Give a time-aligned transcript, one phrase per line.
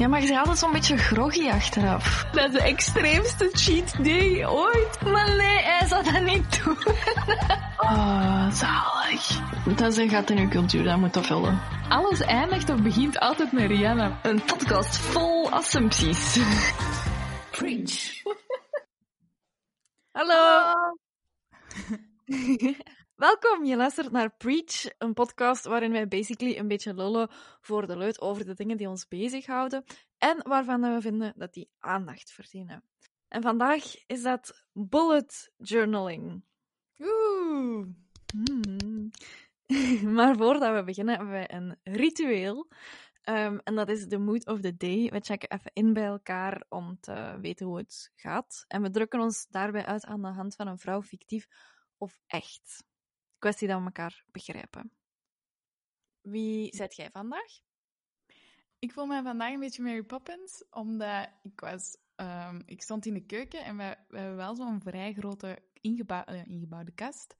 [0.00, 2.26] Ja, maar je bent altijd zo'n beetje groggy achteraf.
[2.32, 5.02] Dat is de extreemste cheat day ooit.
[5.02, 6.76] Maar nee, hij zou dat niet doen.
[7.76, 9.40] Oh, zalig.
[9.76, 11.60] Dat is een gat in uw cultuur, dat moet dat vullen.
[11.88, 14.18] Alles eindigt of begint altijd met Rihanna.
[14.22, 16.38] Een podcast vol assumpties.
[17.50, 18.22] Preach.
[20.12, 20.72] Hallo.
[23.20, 27.28] Welkom, je luistert naar Preach, een podcast waarin wij basically een beetje lullen
[27.60, 29.84] voor de luid over de dingen die ons bezighouden
[30.18, 32.84] en waarvan we vinden dat die aandacht verdienen.
[33.28, 36.44] En vandaag is dat bullet journaling.
[36.98, 37.86] Oeh.
[38.32, 39.10] Hmm.
[40.16, 42.68] maar voordat we beginnen hebben wij een ritueel.
[43.22, 45.10] Ehm, en dat is de mood of the day.
[45.10, 48.64] We checken even in bij elkaar om te weten hoe het gaat.
[48.68, 51.46] En we drukken ons daarbij uit aan de hand van een vrouw fictief
[51.98, 52.88] of echt.
[53.40, 54.92] Kwestie dat we elkaar begrijpen.
[56.20, 57.60] Wie zet jij vandaag?
[58.78, 61.96] Ik voel me vandaag een beetje Mary Poppins, omdat ik was...
[62.14, 66.44] ehm, ik stond in de keuken en we, we hebben wel zo'n vrij grote eh,
[66.46, 67.36] ingebouwde kast.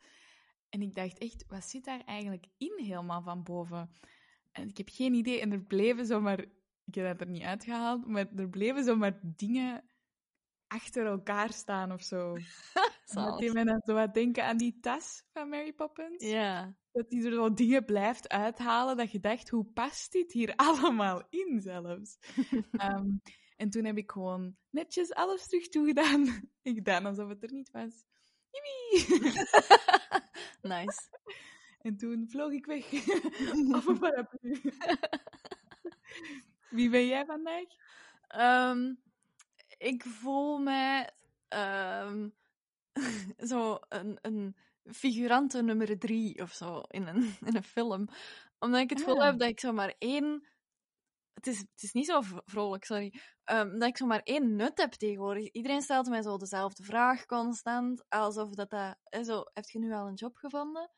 [0.69, 3.95] En ik dacht echt, wat zit daar eigenlijk in helemaal van boven?
[4.53, 5.41] En ik heb geen idee.
[5.41, 6.39] En er bleven zomaar...
[6.84, 9.90] Ik heb dat er niet uitgehaald, maar er bleven zomaar dingen
[10.71, 12.37] achter elkaar staan of zo.
[13.15, 16.25] Dat deed mij dan zo wat denken aan die tas van Mary Poppins.
[16.25, 16.75] Ja.
[16.93, 21.23] Dat hij er zo dingen blijft uithalen dat je dacht, hoe past dit hier allemaal
[21.31, 22.19] in zelfs?
[22.73, 23.09] Ehm,
[23.57, 26.51] en toen heb ik gewoon netjes alles terug toegedaan.
[26.62, 28.05] Ik gedaan alsof het er niet was.
[30.62, 31.09] Nice.
[31.81, 32.93] En toen vloog ik weg.
[33.75, 34.61] Op een paraplu.
[36.71, 37.65] Wie ben jij vandaag?
[38.29, 38.95] Ehm,
[39.81, 41.11] ik voel mij
[41.48, 42.28] ehm,
[43.50, 48.09] zo een, een figurante nummer drie of zo in een, in een film.
[48.59, 49.25] Omdat ik het gevoel Ah.
[49.25, 50.48] heb dat ik zo maar één.
[51.34, 53.20] Het is, het is niet zo vrolijk, sorry.
[53.45, 55.50] Ehm, dat ik zo maar één nut heb tegenwoordig.
[55.50, 58.05] Iedereen stelt mij zo dezelfde vraag constant.
[58.09, 58.97] Alsof dat dat.
[59.27, 60.91] Zo, heb je nu al een job gevonden?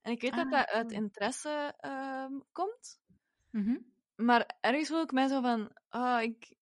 [0.00, 3.00] En ik weet dat Ah, dat uit interesse ehm, komt.
[3.50, 3.76] Mhm.
[4.16, 6.56] Maar ergens voel ik mij zo van, ah, ik,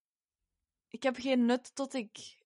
[0.90, 2.38] ik heb geen nut tot ik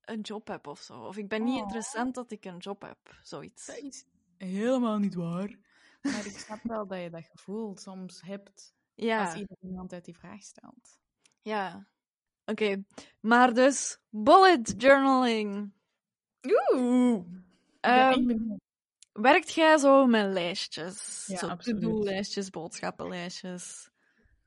[0.00, 1.00] een job heb of zo.
[1.06, 1.62] Of ik ben niet Oh.
[1.62, 3.66] interessant tot ik een job heb, zoiets.
[3.66, 4.04] Dat is
[4.36, 5.58] helemaal niet waar.
[6.02, 10.16] Maar ik snap wel dat je dat gevoel soms hebt als Ja, iemand uit die
[10.16, 10.98] vraag stelt.
[11.42, 11.88] ja.
[12.44, 12.84] Oké,
[13.20, 15.72] maar dus, bullet journaling.
[16.74, 17.24] Oeh!
[17.80, 18.60] Ehm, ben
[19.12, 21.24] werkt jij zo met lijstjes?
[21.26, 21.80] Ja, zo absoluut.
[21.82, 23.90] to-do-lijstjes, boodschappenlijstjes.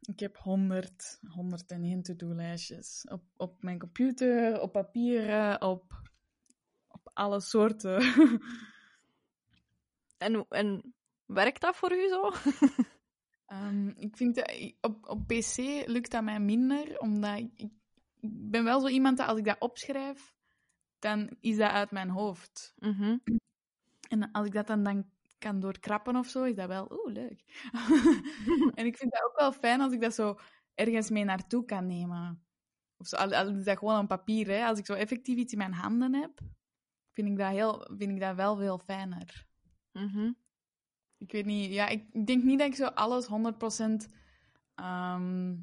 [0.06, 3.06] Ik heb 100, 101 to-do-lijstjes.
[3.10, 6.02] Op, op mijn computer, op papieren, op,
[6.88, 8.02] op alle soorten.
[10.18, 10.94] En, en
[11.26, 12.32] werkt dat voor u zo?
[13.46, 17.72] Ehm, ik vind dat, op, op PC lukt dat mij minder, omdat ik, ik
[18.50, 20.34] ben wel zo iemand dat als ik dat opschrijf,
[21.00, 22.74] dan is dat uit mijn hoofd.
[22.80, 23.18] Mhm.
[24.10, 25.06] En als ik dat dan, dan
[25.44, 27.44] kan doorkrappen of zo, is dat wel, oeh, leuk.
[28.80, 30.40] en ik vind dat ook wel fijn als ik dat zo
[30.76, 32.46] ergens mee naartoe kan nemen.
[32.98, 34.66] Of zo, al, al is dat gewoon een papier, hè.
[34.66, 36.40] Als ik zo effectief iets in mijn handen heb,
[37.12, 39.46] vind ik dat, heel, vind ik dat wel veel fijner.
[39.92, 40.32] Mhm.
[41.18, 44.08] Ik weet niet, ja, ik denk niet dat ik zo alles 100%
[44.76, 45.56] ehm,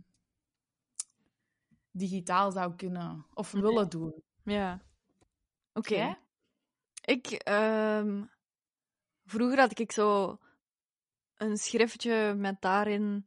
[1.91, 3.63] digitaal zou kunnen of Nee.
[3.63, 4.23] willen doen.
[4.43, 4.81] Ja.
[5.73, 6.17] Oké.
[7.05, 8.25] Ik, ehm,
[9.31, 10.39] vroeger had ik zo
[11.37, 13.27] een schriftje met daarin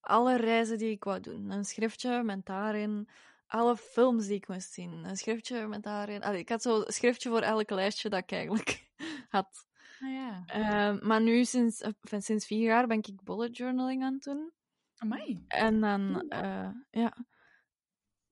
[0.00, 1.50] alle reizen die ik wou doen.
[1.50, 3.08] Een schriftje met daarin
[3.46, 5.04] alle films die ik moest zien.
[5.04, 6.22] Een schriftje met daarin...
[6.22, 8.88] Allee, ik had zo een schriftje voor elk lijstje dat ik eigenlijk
[9.28, 9.66] had.
[10.00, 10.42] Ah ja.
[10.46, 14.22] Ehm, maar nu, sinds, eh, enfin, sinds vier jaar, ben ik bullet journaling aan het
[14.22, 14.52] doen.
[14.96, 15.44] Amai.
[15.48, 17.16] En dan, eh, ja.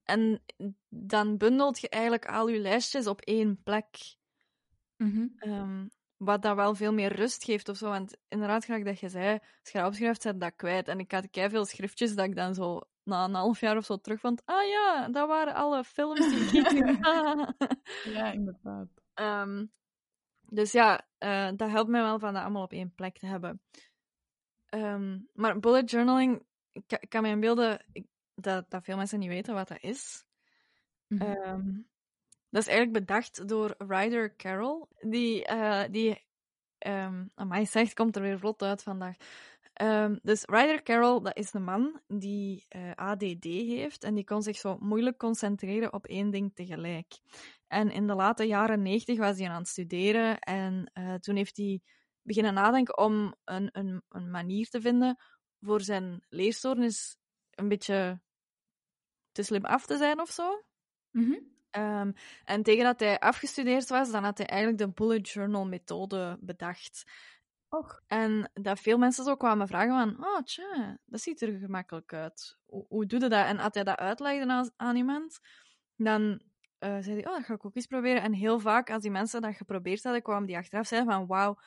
[0.03, 0.43] En
[0.89, 4.17] dan bundelt je eigenlijk al je lijstjes op één plek.
[4.97, 5.27] Mhm.
[5.37, 5.87] Ehm,
[6.19, 7.89] wat dat wel veel meer rust geeft of zo.
[7.89, 10.89] Want inderdaad, gelijk dat je zei, als je dat opschrijft, zet dat kwijt.
[10.89, 13.97] En ik had veel schriftjes dat ik dan zo na een half jaar of zo
[13.97, 14.43] terug vond.
[14.45, 17.55] Ah ja, dat waren alle films die ik had.
[18.05, 18.89] Ja, inderdaad.
[19.15, 19.67] Ehm,
[20.49, 23.61] dus ja, eh, dat helpt mij wel van dat allemaal op één plek te hebben.
[24.69, 26.43] Ehm, maar bullet journaling,
[26.73, 29.83] ik ka- ik kan me inbeelden ik- dat, dat veel mensen niet weten wat dat
[29.83, 30.25] is.
[31.07, 31.23] Mhm.
[31.23, 31.71] Ehm,
[32.51, 34.87] dat is eigenlijk bedacht door Ryder Carroll.
[34.99, 36.27] Die, eh die
[36.79, 39.17] ehm amai, zegt, komt er weer vlot uit vandaag.
[39.79, 44.43] Ehm, dus Ryder Carroll, dat is een man die eh, ADD heeft en die kon
[44.43, 47.21] zich zo moeilijk concentreren op één ding tegelijk.
[47.67, 51.57] En in de late jaren negentig was hij aan het studeren en eh, toen heeft
[51.57, 51.81] hij
[52.23, 55.19] beginnen nadenken om een, een, een manier te vinden
[55.61, 57.17] voor zijn leerstoornis
[57.51, 58.21] een beetje
[59.33, 60.63] te slim af te zijn of zo.
[61.11, 61.39] Mhm.
[61.71, 62.13] Ehm,
[62.45, 67.05] en tegen dat hij afgestudeerd was, dan had hij eigenlijk de bullet journal methode bedacht.
[67.69, 68.01] Och.
[68.07, 72.59] En dat veel mensen zo kwamen vragen van, oh tja, dat ziet er gemakkelijk uit.
[72.67, 73.47] Hoe, hoe doe je dat?
[73.47, 75.39] En als hij dat uitlegde aan, aan iemand,
[75.97, 76.43] dan
[76.79, 78.23] eh, zei hij, oh, dat ga ik ook eens proberen.
[78.23, 81.59] En heel vaak, als die mensen dat geprobeerd hadden, kwamen die achteraf zeiden van, wauw,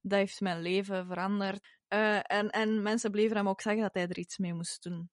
[0.00, 1.78] dat heeft mijn leven veranderd.
[1.88, 5.10] Eh, en, en mensen bleven hem ook zeggen dat hij er iets mee moest doen.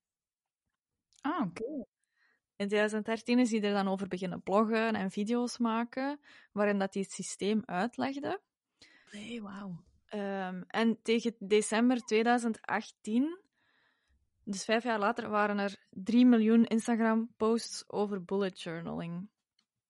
[1.21, 1.85] Ah, oké.
[2.57, 6.19] In 2013 is hij er dan over beginnen bloggen en video's maken,
[6.51, 8.41] waarin dat hij het systeem uitlegde.
[9.11, 9.83] Nee, wauw.
[10.05, 13.39] Ehm, en tegen december 2018,
[14.43, 19.29] dus vijf jaar later, waren er 3 miljoen Instagram-posts over bullet journaling.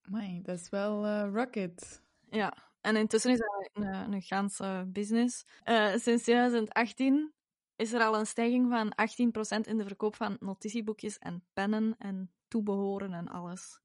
[0.02, 2.04] Amai, dat is wel eh, rocket.
[2.30, 5.46] Ja, en intussen is dat een, een ganse business.
[5.64, 7.34] Eh, sinds 2018
[7.75, 12.31] is er al een stijging van 18% in de verkoop van notitieboekjes en pennen en
[12.47, 13.81] toebehoren en alles.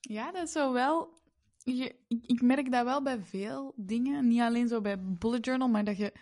[0.00, 1.20] Ja, dat is zo wel...
[1.64, 4.28] Je, ik, ik merk dat wel bij veel dingen.
[4.28, 6.12] Niet alleen zo bij bullet journal, maar dat je...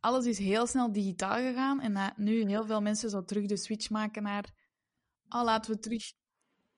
[0.00, 1.80] Alles is heel snel digitaal gegaan.
[1.80, 4.52] En dat nu heel veel mensen zo terug de switch maken naar...
[5.28, 6.12] Oh, laten we terug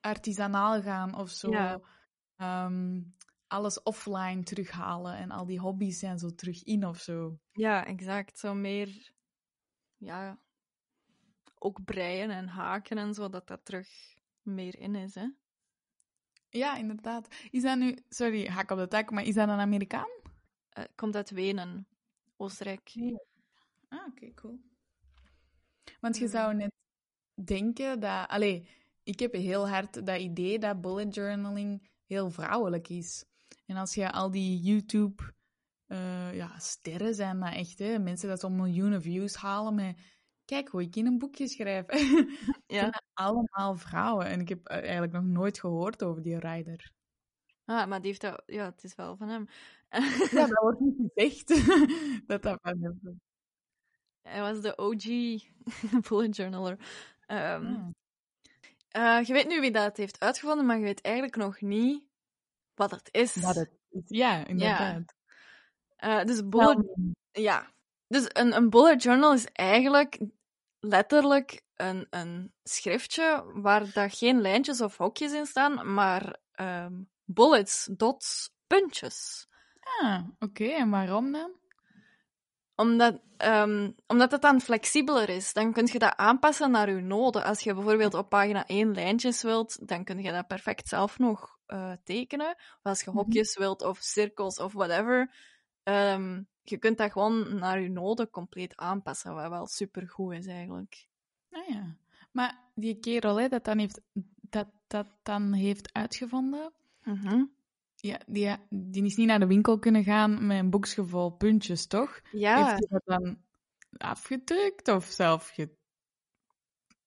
[0.00, 1.50] artisanaal gaan of zo.
[1.50, 1.80] Ja.
[2.36, 3.02] Ehm,
[3.46, 5.16] alles offline terughalen.
[5.16, 7.38] En al die hobby's zijn zo terug in of zo.
[7.52, 8.38] Ja, exact.
[8.38, 9.12] Zo meer...
[9.96, 10.38] Ja...
[11.66, 13.88] Ook breien en haken en zo, dat dat terug
[14.42, 15.26] meer in is, hè.
[16.48, 17.28] Ja, inderdaad.
[17.50, 17.98] Is dat nu...
[18.08, 20.10] Sorry, haak op de tak, maar is dat een Amerikaan?
[20.70, 21.86] Eh, komt uit Wenen,
[22.36, 22.92] Oostenrijk.
[23.88, 24.60] Ah, oké, cool.
[26.00, 26.30] Want je Ja.
[26.30, 26.72] zou net
[27.44, 28.28] denken dat...
[28.28, 28.68] Allee,
[29.02, 33.24] ik heb heel hard dat idee dat bullet journaling heel vrouwelijk is.
[33.66, 35.34] En als je al die YouTube...
[35.86, 37.98] eh, ja, sterren zijn dat echt, hè.
[37.98, 39.98] Mensen dat zo'n miljoenen views halen met...
[40.46, 41.86] Kijk hoe ik in een boekje schrijf.
[42.66, 43.02] Ja.
[43.12, 44.26] allemaal vrouwen.
[44.26, 46.92] En ik heb eh, eigenlijk nog nooit gehoord over die rider.
[47.64, 48.42] Ah, maar die heeft dat...
[48.46, 49.46] Ja, het is wel van hem.
[49.90, 50.00] Ja,
[50.48, 51.48] dat wordt niet gezegd.
[52.28, 53.12] dat dat van hem is.
[54.22, 55.04] Hij was de OG
[56.08, 56.78] bullet journaler.
[57.26, 59.18] Ehm, Ah.
[59.18, 62.04] eh, je weet nu wie dat heeft uitgevonden, maar je weet eigenlijk nog niet
[62.74, 63.36] wat het is.
[63.36, 64.02] Wat het is.
[64.06, 65.14] Ja, inderdaad.
[65.96, 66.86] Eh, dus bullet...
[67.32, 67.74] Ja.
[68.08, 70.18] Dus een, een bullet journal is eigenlijk
[70.88, 76.92] letterlijk een, een schriftje waar dat geen lijntjes of hokjes in staan, maar ehm,
[77.24, 79.46] bullets, dots, puntjes.
[80.00, 80.64] Ah, oké.
[80.64, 81.50] En waarom dan?
[82.74, 85.52] Omdat, ehm, omdat het dan flexibeler is.
[85.52, 87.44] Dan kun je dat aanpassen naar je noden.
[87.44, 91.54] Als je bijvoorbeeld op pagina 1 lijntjes wilt, dan kun je dat perfect zelf nog
[91.66, 92.50] eh, tekenen.
[92.50, 93.18] Of als je Mhm.
[93.18, 95.34] hokjes wilt, of cirkels, of whatever.
[95.86, 101.08] Ehm, je kunt dat gewoon naar je noden compleet aanpassen, wat wel supergoed is eigenlijk.
[101.50, 101.96] Ah ja.
[102.32, 104.00] Maar die kerel hè, dat, dan heeft,
[104.40, 106.72] dat, dat dan heeft uitgevonden,
[107.02, 107.44] Mhm.
[107.94, 111.86] ja, die, die is niet naar de winkel kunnen gaan met een boekje vol puntjes,
[111.86, 112.20] toch?
[112.32, 113.42] Ja, Heeft hij dat dan
[113.98, 115.76] afgedrukt of zelf ge...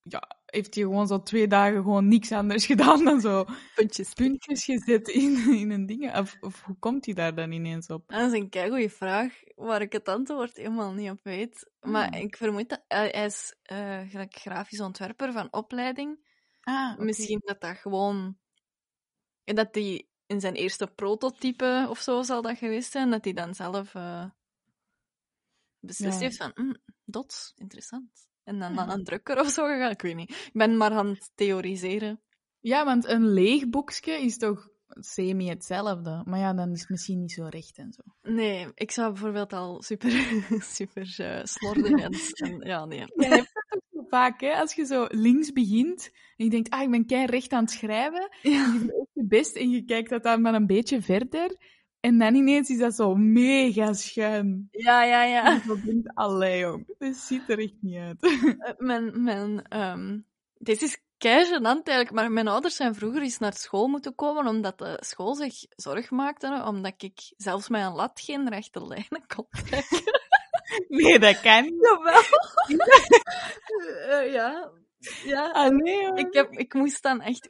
[0.01, 4.13] Ja, heeft hij gewoon zo twee dagen gewoon niks anders gedaan dan zo puntjes.
[4.13, 6.17] puntjes gezet in, in een ding?
[6.17, 8.07] Of, of hoe komt hij daar dan ineens op?
[8.07, 11.69] Dat is een keigoeie vraag, waar ik het antwoord helemaal niet op weet.
[11.79, 12.21] Maar Ah.
[12.21, 16.27] ik vermoed dat hij hij is eh, gelijk grafisch ontwerper van opleiding.
[16.61, 16.97] Ah.
[16.97, 18.37] Misschien dat dat gewoon...
[19.43, 23.55] Dat hij in zijn eerste prototype of zo zal dat geweest zijn, dat hij dan
[23.55, 24.25] zelf eh,
[25.79, 26.25] beslist Ja.
[26.25, 26.73] heeft van, "Hm,
[27.05, 28.27] dots, interessant.
[28.49, 30.29] En dan aan een drukker of zo gegaan, ik weet niet.
[30.29, 32.21] Ik ben maar aan het theoriseren.
[32.59, 36.21] Ja, want een leeg boekje is toch semi hetzelfde.
[36.25, 38.31] Maar ja, dan is het misschien niet zo recht en zo.
[38.31, 40.11] Nee, ik zou bijvoorbeeld al super,
[40.77, 42.67] super eh, slordig en, en...
[42.67, 42.97] Ja, nee.
[42.97, 44.53] Je hebt dat ook zo vaak, hè?
[44.53, 47.71] Als je zo links begint en je denkt, ah, ik ben kei recht aan het
[47.71, 48.29] schrijven.
[48.41, 48.73] Ja.
[48.73, 51.57] Je doet je best en je kijkt dat dan maar een beetje verder.
[51.99, 54.67] En dan ineens is dat zo mega schuin.
[54.71, 55.45] Ja, ja, ja.
[55.45, 58.17] En je denkt, allee, jong, dit ziet er echt niet uit.
[58.59, 60.19] Eh, mijn, mijn, ehm,
[60.57, 64.77] dit is kei eigenlijk, maar mijn ouders zijn vroeger eens naar school moeten komen omdat
[64.77, 69.47] de school zich zorg maakte, omdat ik zelfs met een lat geen rechte lijnen kon
[69.49, 70.03] trekken.
[70.87, 71.73] Nee, dat kan niet.
[71.81, 72.21] Jawel.
[74.09, 74.71] Eh, ja.
[75.23, 75.51] Ja.
[75.51, 76.17] Ah, nee, hoor.
[76.17, 77.49] Ik, heb, ik moest dan echt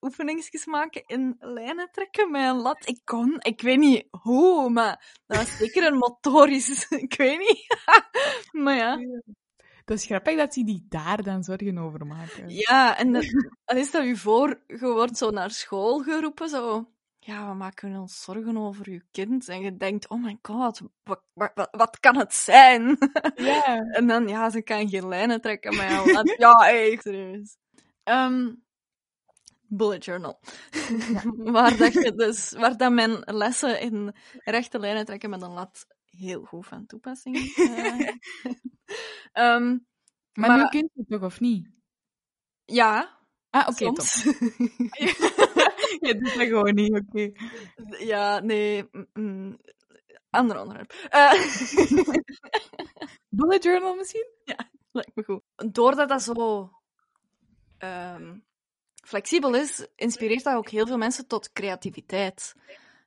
[0.00, 2.88] oefeningsjes maken in lijnen trekken met een lat.
[2.88, 7.66] Ik kon, ik weet niet hoe, maar dat was zeker een motorisch, ik weet niet.
[8.64, 8.98] maar ja.
[9.84, 12.48] Dat is grappig dat ze die daar dan zorgen over maken.
[12.48, 13.22] Ja, en dan
[13.76, 16.90] is dat u voor, je wordt zo naar school geroepen, zo.
[17.18, 19.48] Ja, we maken ons zorgen over uw kind.
[19.48, 22.98] En je denkt, oh my god, wat, wat, wat- kan het zijn?
[23.34, 23.76] Ja.
[23.78, 27.56] en dan, ja, ze kan geen lijnen trekken, maar ja, ja, echt serieus.
[28.02, 28.54] Ehm,
[29.70, 30.40] bullet journal.
[31.54, 35.86] waar, dat je dus, waar dat mijn lessen in rechte lijnen trekken met een lat
[36.04, 37.36] heel goed van toepassing.
[37.56, 38.08] eh.
[39.32, 39.78] Ehm,
[40.32, 41.68] Maar, Maar- nu kun je het toch, of niet?
[42.64, 43.18] ja,
[43.50, 44.00] Ah, oké, top.
[44.00, 44.22] soms.
[46.06, 47.32] Je doet dat gewoon niet, oké.
[48.04, 48.88] ja, nee.
[48.90, 49.56] mm, mm,
[50.30, 50.92] ander onderwerp.
[51.08, 51.32] Eh,
[53.28, 54.26] Bullet journal misschien?
[54.92, 55.72] lijkt me goed.
[55.72, 56.70] Doordat dat zo
[57.78, 58.38] ehm,
[59.10, 62.54] flexibel is, inspireert dat ook heel veel mensen tot creativiteit.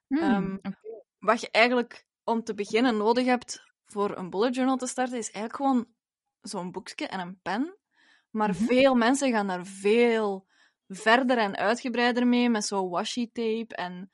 [0.07, 0.73] Hmm, Ehm,
[1.19, 5.31] wat je eigenlijk om te beginnen nodig hebt voor een bullet journal te starten, is
[5.31, 5.87] eigenlijk gewoon
[6.41, 7.77] zo'n boekje en een pen.
[8.29, 8.63] Maar Mhm.
[8.63, 10.47] veel mensen gaan daar veel
[10.87, 14.11] verder en uitgebreider mee, met zo washi tape en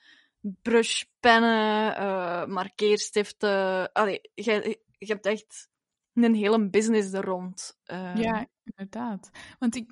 [0.61, 3.91] brushpennen, eh, markeerstiften.
[3.91, 5.69] Allee, je, je hebt echt
[6.13, 7.79] een hele business er rond.
[7.83, 9.29] Eh, Ja, inderdaad.
[9.59, 9.91] Want ik,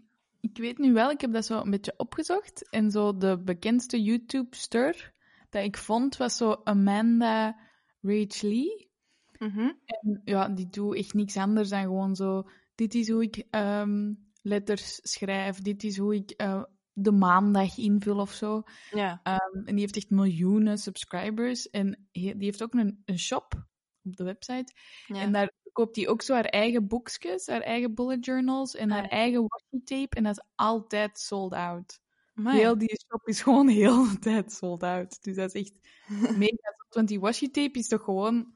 [0.50, 2.70] ik weet nu wel, ik heb dat zo een beetje opgezocht.
[2.70, 5.14] En zo de bekendste YouTube-ster
[5.50, 7.60] dat ik vond, was zo Amanda
[8.02, 8.90] Lee.
[9.38, 9.72] mhm.
[9.86, 12.50] En ja, die doet echt niks anders dan gewoon zo...
[12.76, 15.62] Dit is hoe ik ehm, letters schrijf.
[15.62, 16.64] Dit is hoe ik eh,
[16.94, 18.64] de maandag invul of zo.
[18.92, 19.20] ja.
[19.24, 21.70] Ehm, en die heeft echt miljoenen subscribers.
[21.70, 23.68] En die heeft ook een, een shop
[24.04, 24.74] op de website.
[25.08, 25.22] ja.
[25.22, 29.08] En daar koopt hij ook zo haar eigen boekjes, haar eigen bullet journals en haar
[29.08, 30.16] eigen washi tape.
[30.16, 32.00] En dat is altijd sold out.
[32.36, 32.58] Amai.
[32.58, 35.24] Heel die shop is gewoon heel de tijd sold out.
[35.24, 35.80] Dus dat is echt
[36.38, 36.96] mega zot.
[36.96, 38.56] Want die washi tape is toch gewoon...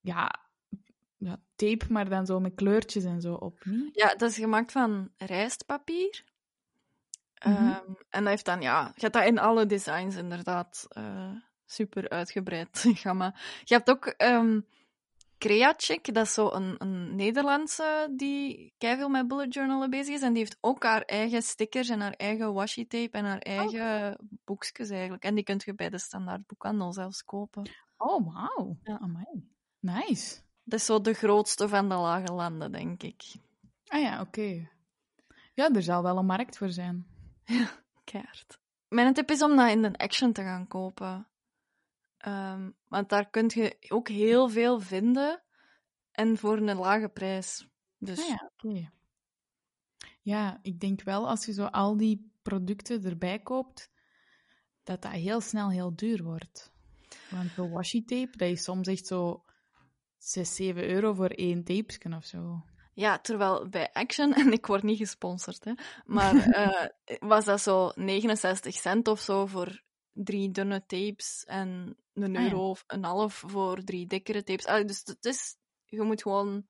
[0.00, 0.48] Ja,
[1.16, 3.94] ja, tape, maar dan zo met kleurtjes en zo op, niet?
[3.94, 6.24] Ja, dat is gemaakt van rijstpapier.
[7.44, 7.54] Mhm.
[7.54, 11.32] Ehm, en dat heeft dan, ja, je hebt dat in alle designs inderdaad eh,
[11.66, 13.34] super uitgebreid gamma.
[13.64, 14.60] Je hebt ook ehm
[15.42, 20.22] Creacheck, dat is zo een, een Nederlandse die veel met bullet journalen bezig is.
[20.22, 24.18] En die heeft ook haar eigen stickers en haar eigen washi tape en haar eigen
[24.44, 25.22] boekjes eigenlijk.
[25.22, 27.70] En die kunt je bij de standaard boekhandel zelfs kopen.
[27.96, 28.78] Oh, wauw.
[28.82, 28.98] Ja.
[28.98, 29.48] Amai.
[29.80, 30.40] Nice.
[30.64, 33.22] Dat is zo de grootste van de lage landen, denk ik.
[33.86, 34.68] Ah ja, oké.
[35.54, 37.06] Ja, er zal wel een markt voor zijn.
[38.04, 38.58] Keihard.
[38.88, 41.26] Mijn tip is om dat in de Action te gaan kopen.
[42.22, 45.42] Ehm, want daar kun je ook heel veel vinden
[46.10, 47.68] en voor een lage prijs.
[47.98, 48.90] Dus Ah ja, oké.
[50.20, 53.90] Ja, ik denk wel als je zo al die producten erbij koopt,
[54.82, 56.72] dat dat heel snel heel duur wordt.
[57.30, 59.44] Want de washi tape, dat is soms echt zo
[60.18, 62.64] 6, 7 euro voor één tapesken of zo.
[62.92, 65.72] Ja, terwijl bij Action, en ik word niet gesponsord, hè,
[66.04, 72.36] maar eh, was dat zo 69 cent of zo voor drie dunne tapes en een
[72.36, 72.50] Ah ja.
[72.50, 74.86] euro of een half voor drie dikkere tapes.
[74.86, 76.66] Dus het is, je moet gewoon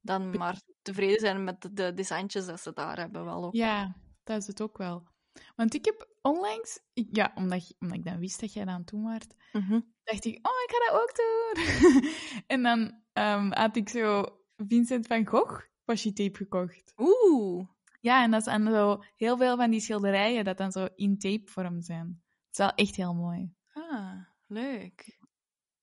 [0.00, 3.54] dan maar tevreden zijn met de, de designtjes dat ze daar hebben wel ook.
[3.54, 5.08] Ja, dat is het ook wel.
[5.56, 8.88] Want ik heb onlangs, ja, omdat, omdat ik dan wist dat jij dat aan het
[8.90, 9.80] doen waart, Mhm.
[10.04, 12.12] dacht ik, oh, ik ga dat ook doen.
[12.56, 14.24] en dan ehm, had ik zo
[14.56, 16.92] Vincent van Gogh washi tape gekocht.
[16.96, 17.66] Oeh,
[18.00, 21.18] Ja, en dat is aan zo heel veel van die schilderijen dat dan zo in
[21.18, 22.06] tapevorm zijn.
[22.46, 23.54] Het is wel echt heel mooi.
[23.72, 24.14] ah,
[24.50, 25.06] leuk.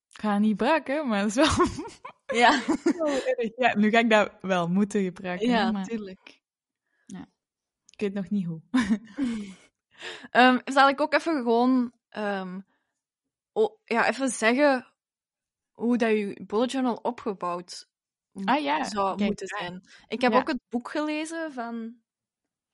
[0.09, 1.65] Ik ga het niet gebruiken, maar het is wel,
[2.41, 2.61] Ja.
[3.55, 6.41] Ja, nu ga ik dat wel moeten gebruiken, ja, maar tuurlijk.
[7.89, 8.61] ik weet nog niet hoe.
[10.31, 11.93] Ehm, zal ik ook even gewoon
[13.53, 14.93] oh, ja, even zeggen
[15.71, 17.89] hoe dat je bullet journal opgebouwd
[18.43, 19.57] Ah ja, zou kijk, moeten ja.
[19.57, 19.81] zijn.
[20.07, 20.37] Ik heb Ja.
[20.39, 21.95] ook het boek gelezen van,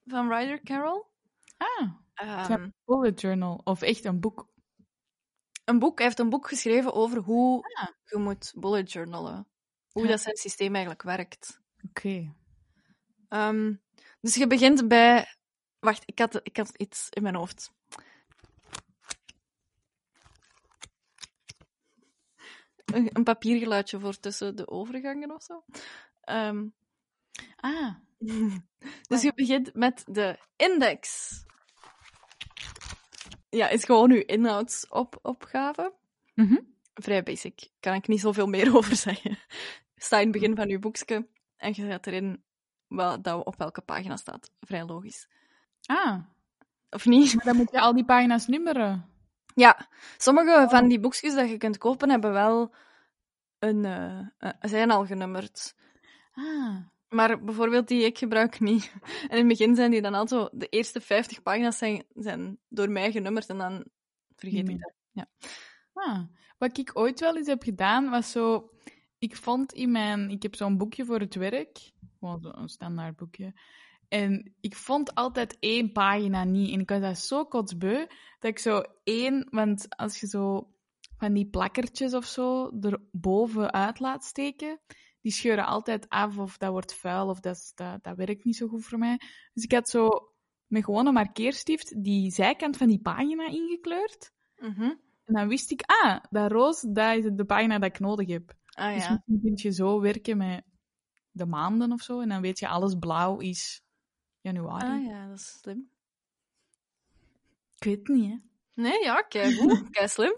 [0.06, 1.04] van Ryder Carroll.
[1.58, 2.72] Ah, Ja.
[2.86, 3.62] bullet journal.
[3.64, 4.52] Of echt een boek.
[5.66, 7.88] Een boek, hij heeft een boek geschreven over hoe Ah.
[8.06, 9.48] je moet bullet journalen.
[9.92, 10.10] Hoe Ja.
[10.10, 11.60] dat zijn systeem eigenlijk werkt.
[11.90, 12.34] Oké.
[13.30, 13.74] Ehm,
[14.22, 15.36] dus je begint bij...
[15.80, 17.72] Wacht, ik had, ik had iets in mijn hoofd.
[22.86, 25.64] Een, een papiergeluidje voor tussen de overgangen of zo.
[26.22, 26.66] Ehm,
[27.56, 27.96] Ah,
[29.10, 31.32] dus je begint met de index.
[33.54, 35.94] Ja, is gewoon uw inhoudsopgave.
[36.34, 36.58] Mhm.
[36.94, 37.70] Vrij basic.
[37.80, 39.38] Kan ik niet zoveel meer over zeggen.
[39.96, 42.44] Sta in het begin van uw boekje en je zet erin
[42.88, 44.52] wat dat op welke pagina staat.
[44.60, 45.28] Vrij logisch.
[45.86, 46.20] ah.
[46.90, 47.36] Of niet?
[47.36, 49.06] Maar dan moet je al die pagina's nummeren.
[49.56, 52.74] Ja, sommige van die boekjes dat je kunt kopen hebben wel
[53.60, 55.76] een, eh, eh, zijn al genummerd.
[56.34, 56.78] Ah.
[57.14, 58.94] Maar bijvoorbeeld die ik gebruik niet.
[59.30, 62.58] En in het begin zijn die dan al zo, de eerste 50 pagina's zijn, zijn
[62.70, 63.86] door mij genummerd en dan
[64.36, 64.94] vergeet ik dat.
[65.12, 65.28] Ja.
[65.94, 66.24] Ah,
[66.58, 68.70] wat ik ooit wel eens heb gedaan, was zo...
[69.18, 70.30] Ik vond in mijn...
[70.30, 71.92] Ik heb zo'n boekje voor het werk.
[72.20, 73.54] Gewoon zo'n standaard boekje.
[74.08, 76.74] En ik vond altijd één pagina niet.
[76.74, 77.98] En ik was dat zo kotsbeu,
[78.40, 79.48] dat ik zo één...
[79.50, 80.74] Want als je zo
[81.18, 84.80] van die plakkertjes of zo er bovenuit laat steken,
[85.24, 88.56] die scheuren altijd af of dat wordt vuil of dat, is- dat, dat werkt niet
[88.56, 89.20] zo goed voor mij.
[89.54, 90.10] Dus ik had zo
[90.68, 94.32] met gewoon een markeerstift die zijkant van die pagina ingekleurd.
[94.58, 94.82] Mhm.
[95.26, 98.54] En dan wist ik, ah, dat roos, dat is de pagina dat ik nodig heb.
[98.70, 99.12] Ah Dus ja.
[99.26, 100.64] misschien kun je zo werken met
[101.32, 102.20] de maanden of zo.
[102.20, 103.84] En dan weet je, alles blauw is
[104.42, 104.86] januari.
[104.88, 105.90] Ah ja, dat is slim.
[107.76, 108.38] Ik weet het niet, hè.
[108.82, 109.56] Nee, ja, kijk.
[109.92, 110.36] Kijk slim.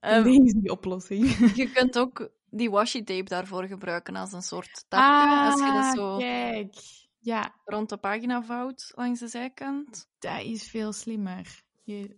[0.00, 1.54] Ehm, Deze is die oplossing.
[1.56, 5.50] je kunt ook die washi tape daarvoor gebruiken als een soort tapje.
[5.50, 6.74] als je dat zo Ah, kijk.
[7.18, 10.08] Ja, rond de pagina vouwt langs de zijkant.
[10.18, 11.62] dat is veel slimmer.
[11.84, 12.16] Je...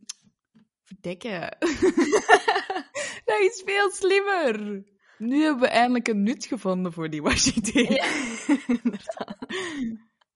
[0.84, 1.56] Verdekken.
[3.24, 4.82] dat is veel slimmer.
[5.18, 7.92] Nu hebben we eindelijk een nut gevonden voor die washi tape.
[7.94, 8.04] Ja,
[8.82, 9.36] inderdaad.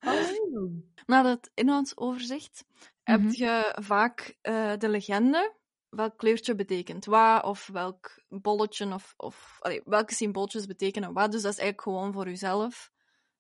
[0.01, 0.73] Oh.
[1.07, 2.65] Na het inhoudsoverzicht
[3.03, 3.31] heb Mhm.
[3.33, 5.55] je vaak eh, de legende,
[5.97, 11.33] welk kleurtje betekent wat, of welk bolletje, of, of allee, welke symbooltjes betekenen wat.
[11.33, 12.93] Dus dat is eigenlijk gewoon voor jezelf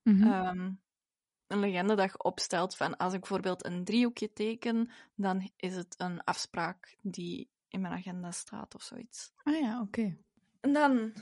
[0.03, 0.23] Mhm.
[0.33, 0.73] ehm,
[1.47, 5.95] een legende dat je opstelt van als ik bijvoorbeeld een driehoekje teken, dan is het
[5.99, 9.33] een afspraak die in mijn agenda staat of zoiets.
[9.43, 10.17] Ah ja, oké.
[10.61, 11.13] En dan...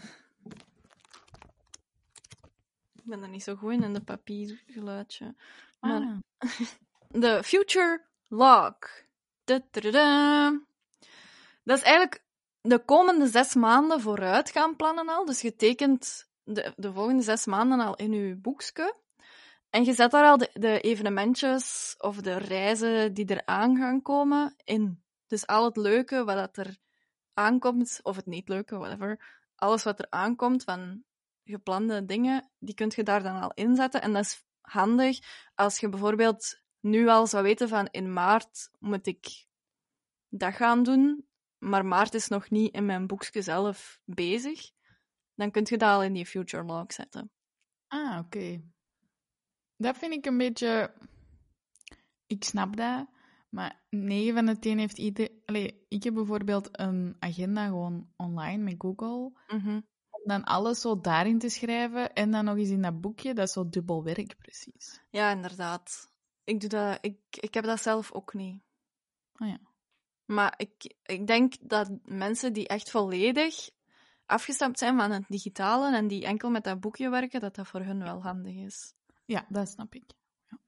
[2.94, 5.34] Ik ben er niet zo goed in, in de papiergeluidje.
[5.80, 6.18] Maar Ah.
[7.22, 8.78] de Future Log.
[11.62, 12.24] Dat is eigenlijk
[12.60, 15.24] de komende zes maanden vooruit gaan plannen al.
[15.24, 19.00] Dus je tekent de, de volgende zes maanden al in je boekje.
[19.70, 25.02] En je zet daar al de, evenementjes of de reizen die eraan gaan komen in.
[25.26, 26.76] Dus al het leuke wat dat er
[27.34, 29.40] aankomt, of het niet leuke, whatever.
[29.54, 31.04] Alles wat er aankomt van
[31.44, 34.02] geplande dingen, die kun je daar dan al inzetten.
[34.02, 35.18] En dat is handig
[35.54, 39.46] als je bijvoorbeeld nu al zou weten van in maart moet ik
[40.28, 41.26] dat gaan doen,
[41.62, 44.70] maar maart is nog niet in mijn boekje zelf bezig,
[45.34, 47.30] dan kun je dat al in die future log zetten.
[47.86, 48.62] Ah, oké.
[49.76, 50.94] Dat vind ik een beetje...
[52.26, 53.08] Ik snap dat,
[53.48, 55.30] maar 9 van de 10 heeft ieder...
[55.44, 59.32] Allee, ik heb bijvoorbeeld een agenda gewoon online met Google.
[59.46, 59.80] Mhm.
[60.10, 63.34] Om dan alles zo daarin te schrijven en dan nog eens in dat boekje.
[63.34, 65.02] Dat is zo dubbel werk, precies.
[65.10, 66.12] Ja, inderdaad.
[66.44, 68.62] Ik, doe dat, ik, ik heb dat zelf ook niet.
[69.32, 69.71] Oh ja.
[70.34, 73.70] Maar ik, ik denk dat mensen die echt volledig
[74.26, 77.80] afgestapt zijn van het digitale en die enkel met dat boekje werken, dat dat voor
[77.80, 78.94] hun wel handig is.
[79.24, 80.04] Ja, dat snap ik.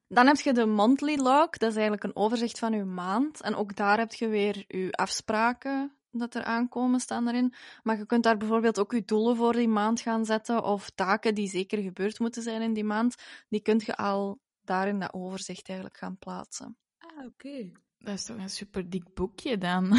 [0.09, 3.41] Dan heb je de monthly log, dat is eigenlijk een overzicht van je maand.
[3.43, 7.55] En ook daar heb je weer je afspraken dat er aankomen, staan erin.
[7.83, 11.35] Maar je kunt daar bijvoorbeeld ook je doelen voor die maand gaan zetten, of taken
[11.35, 13.15] die zeker gebeurd moeten zijn in die maand.
[13.49, 16.77] Die kun je al daar in dat overzicht eigenlijk gaan plaatsen.
[16.99, 17.73] Ah, oké.
[18.05, 19.89] Dat is toch een super dik boekje dan?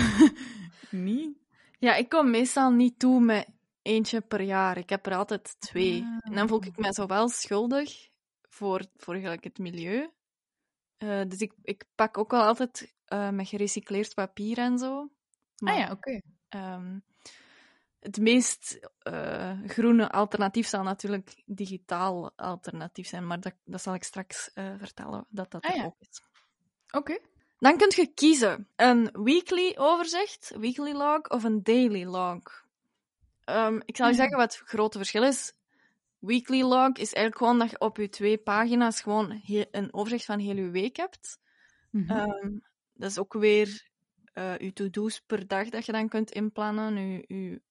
[0.90, 1.38] niet?
[1.80, 3.48] Ja, ik kom meestal niet toe met
[3.82, 4.78] eentje per jaar.
[4.78, 6.02] Ik heb er altijd twee.
[6.02, 6.18] Ah.
[6.22, 8.10] En dan voel ik me zo wel schuldig
[8.50, 10.10] voor, voor gelijk het milieu.
[10.98, 15.10] Eh, dus ik, ik pak ook wel altijd eh, met gerecycleerd papier en zo.
[15.58, 16.22] Maar, Ah ja, oké.
[16.50, 17.00] ehm,
[18.00, 24.04] het meest eh, groene alternatief zal natuurlijk digitaal alternatief zijn, maar dat, dat zal ik
[24.04, 25.86] straks vertellen dat dat Ah er ja.
[25.86, 26.22] ook is.
[26.92, 27.20] Oké.
[27.60, 32.66] Dan kun je kiezen een weekly overzicht, weekly log, of een daily log.
[33.44, 34.18] Ehm, ik zal je ja.
[34.18, 35.54] zeggen wat het grote verschil is.
[36.20, 39.42] Weekly log is eigenlijk gewoon dat je op je twee pagina's gewoon
[39.72, 41.40] een overzicht van heel je week hebt.
[41.90, 42.12] Mhm.
[42.12, 42.52] Ehm,
[42.94, 43.88] dat is ook weer
[44.34, 47.08] eh je to-do's per dag dat je dan kunt inplannen.
[47.08, 47.62] Je, je,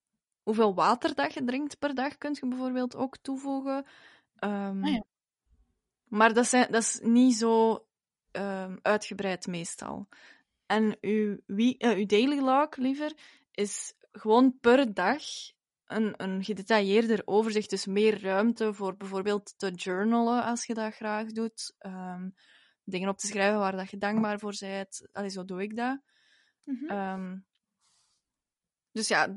[0.43, 3.87] hoeveel water dat je drinkt per dag kun je bijvoorbeeld ook toevoegen.
[4.37, 5.05] Ehm, Ah ja.
[6.05, 7.85] Maar dat, zijn, dat is niet zo
[8.35, 10.09] ehm, uitgebreid meestal.
[10.67, 13.13] En uw, wie, eh, uw daily log, liever,
[13.51, 15.23] is gewoon per dag
[15.87, 17.71] een, een gedetailleerder overzicht.
[17.71, 21.75] Dus meer ruimte voor bijvoorbeeld te journalen, als je dat graag doet.
[21.79, 22.29] Ehm,
[22.85, 25.09] dingen op te schrijven waar dat je dankbaar voor bent.
[25.13, 26.01] Allee, zo doe ik dat.
[26.65, 26.87] Mhm.
[26.87, 27.37] Ehm,
[28.93, 29.37] dus ja,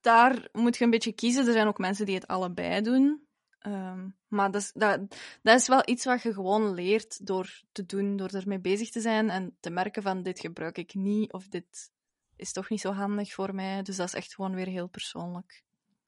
[0.00, 1.46] daar moet je een beetje kiezen.
[1.46, 3.27] Er zijn ook mensen die het allebei doen.
[3.58, 7.86] Ehm, maar dat is, dat, dat is wel iets wat je gewoon leert door te
[7.86, 11.48] doen, door ermee bezig te zijn en te merken van dit gebruik ik niet of
[11.48, 11.90] dit
[12.36, 13.82] is toch niet zo handig voor mij.
[13.82, 15.64] Dus dat is echt gewoon weer heel persoonlijk.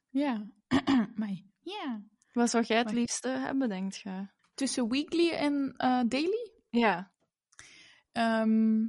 [0.08, 0.46] Ja.
[1.14, 1.46] Mai.
[1.60, 2.02] Ja.
[2.32, 4.26] Wat zou jij het liefste hebben, denkt je?
[4.54, 6.50] Tussen weekly en eh, daily?
[6.70, 7.12] Ja.
[8.12, 8.82] Ehm,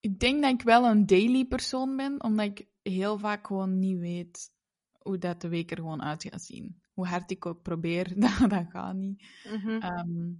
[0.00, 3.98] ik denk dat ik wel een daily persoon ben, omdat ik heel vaak gewoon niet
[3.98, 4.52] weet
[4.98, 6.80] hoe dat de week er gewoon uit gaat zien.
[7.00, 9.22] Hoe hard ik ook probeer, dat, dat gaat niet.
[9.44, 9.80] Mhm.
[9.80, 10.32] Ehm,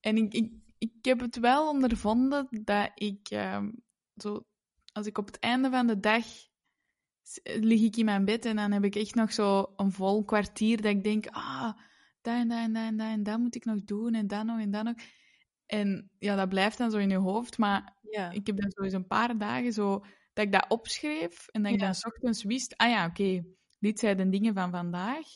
[0.00, 3.70] En ik, ik, ik heb het wel ondervonden dat ik ehm,
[4.16, 4.46] zo,
[4.92, 6.24] als ik op het einde van de dag
[7.42, 10.76] lig ik in mijn bed en dan heb ik echt nog zo een vol kwartier
[10.82, 11.72] dat ik denk, ah,
[12.20, 14.44] dat en dat en dat en dat en dat moet ik nog doen en dat
[14.44, 14.94] nog en dat nog.
[15.66, 18.30] En ja, dat blijft dan zo in je hoofd, maar Ja.
[18.30, 21.72] ik heb dan zo eens een paar dagen zo dat ik dat opschreef en dat
[21.72, 21.84] ik Ja.
[21.84, 23.44] dan 's ochtends wist, ah ja, oké,
[23.78, 25.26] dit zijn de dingen van vandaag.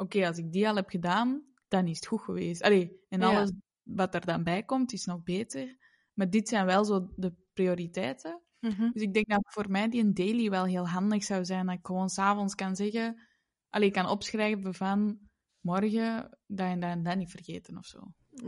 [0.00, 2.62] Oké, als ik die al heb gedaan, dan is het goed geweest.
[2.62, 3.26] Allee, en Ja.
[3.28, 5.76] alles wat er dan bij komt, is nog beter.
[6.14, 8.42] Maar dit zijn wel zo de prioriteiten.
[8.60, 8.90] Mhm.
[8.92, 11.66] Dus ik denk dat voor mij die een daily wel heel handig zou zijn.
[11.66, 13.20] Dat ik gewoon s'avonds kan zeggen,
[13.68, 15.18] allee, kan opschrijven van
[15.60, 17.98] morgen dat en dat en dat niet vergeten of zo.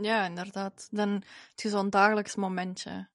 [0.01, 0.87] Ja, inderdaad.
[0.91, 1.23] Dan heb
[1.55, 3.09] je zo'n dagelijks momentje.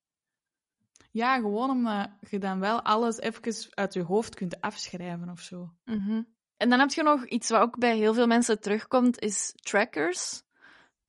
[1.10, 5.74] Ja, gewoon omdat je dan wel alles even uit je hoofd kunt afschrijven of zo.
[5.84, 6.22] Mhm.
[6.58, 10.42] En dan heb je nog iets wat ook bij heel veel mensen terugkomt, is trackers.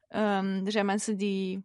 [0.07, 1.63] Ehm, er zijn mensen die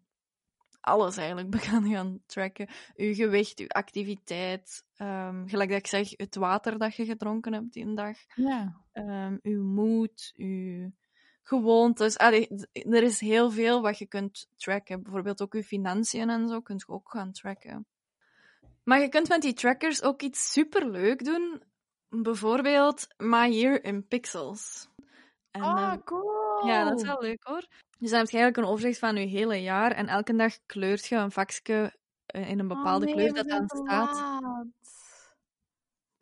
[0.81, 2.69] alles eigenlijk gaan gaan tracken.
[2.97, 7.73] Uw gewicht, uw activiteit, ehm, gelijk dat ik zeg, het water dat je gedronken hebt
[7.73, 8.81] die een dag, Ja.
[8.93, 10.93] ehm, uw moed, uw
[11.43, 12.19] gewoontes.
[12.19, 15.03] Allee, er is heel veel wat je kunt tracken.
[15.03, 17.87] Bijvoorbeeld ook uw financiën en zo kunt je ook gaan tracken.
[18.83, 21.63] Maar je kunt met die trackers ook iets superleuk doen.
[22.23, 24.89] Bijvoorbeeld My Year in Pixels.
[25.51, 26.67] En Ah, dan- cool!
[26.67, 27.67] ja, dat is wel leuk hoor.
[27.99, 31.07] Dus dan heb je eigenlijk een overzicht van je hele jaar en elke dag kleurt
[31.07, 31.97] je een vakje
[32.27, 34.15] eh, in een bepaalde Oh, nee, kleur dat dan staat.
[34.15, 34.67] laat.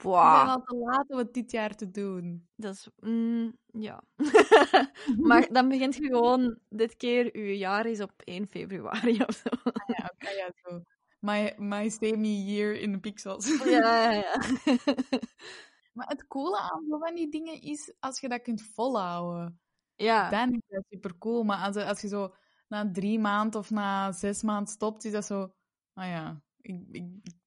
[0.02, 2.48] We zijn Wow, al te laat om het dit jaar te doen.
[2.56, 2.88] dat is...
[2.96, 4.02] mm, ja.
[5.28, 9.70] maar dan begint je gewoon, dit keer, je jaar is op 1 februari of zo.
[9.86, 10.82] Ja, oké, ja, zo.
[11.20, 13.58] My, my semi-year in de pixels.
[13.64, 14.40] ja, ja, ja.
[15.92, 19.60] Maar het coole aan zo van die dingen is als je dat kunt volhouden.
[19.96, 20.30] ja.
[20.30, 21.42] Dan is dat super cool.
[21.42, 22.34] Maar als, als je zo
[22.68, 25.54] na drie maanden of na zes maanden stopt, is dat zo.
[25.92, 27.04] Ah ja, ik, ik,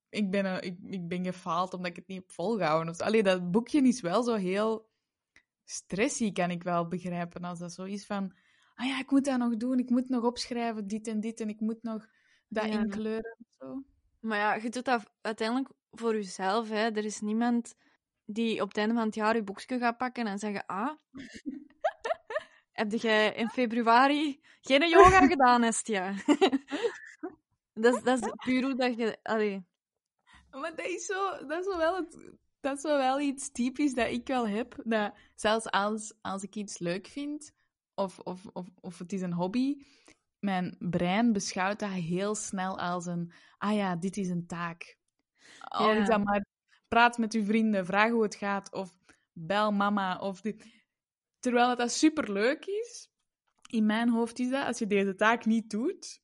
[0.10, 2.98] ik, ben, een- ik, ik ben gefaald omdat ik het niet heb volgehouden.
[2.98, 4.90] Allee, dat boekje is wel zo heel
[5.64, 7.44] stressy, kan ik wel begrijpen.
[7.44, 8.34] Als dat zo is van.
[8.76, 9.80] Ah ja, ik moet dat nog doen.
[9.80, 11.40] Ik moet nog opschrijven, dit en dit.
[11.40, 12.08] En ik moet nog
[12.48, 12.80] dat Ja.
[12.80, 13.38] inkleuren.
[13.40, 13.84] Of zo.
[14.20, 16.70] Maar ja, je doet dat uiteindelijk voor jezelf.
[16.70, 16.76] Hè.
[16.92, 17.76] Er is niemand
[18.26, 20.92] die op het einde van het jaar je boekje gaat pakken en zeggen: Ah,
[22.80, 26.14] heb jij in februari geen yoga gedaan, Estia?
[27.74, 29.18] dat, is, dat is puur hoe dat je.
[29.24, 29.66] Allee.
[30.52, 33.94] Maar dat is, zo, dat, is zo wel het, dat is zo wel iets typisch
[33.94, 34.76] dat ik wel heb.
[34.84, 37.52] Dat zelfs als, als ik iets leuk vind,
[37.94, 39.78] of, of, of, of het is een hobby,
[40.40, 43.32] mijn brein beschouwt dat heel snel als een...
[43.58, 44.98] Ah ja, dit is een taak.
[45.60, 46.02] Al Ja.
[46.02, 46.46] is dat maar
[46.88, 48.94] praat met uw vrienden, vraag hoe het gaat, of
[49.34, 50.20] bel mama.
[50.20, 50.66] Of dit.
[51.40, 53.10] Terwijl het dat superleuk is,
[53.70, 56.22] in mijn hoofd is dat, als je deze taak niet doet,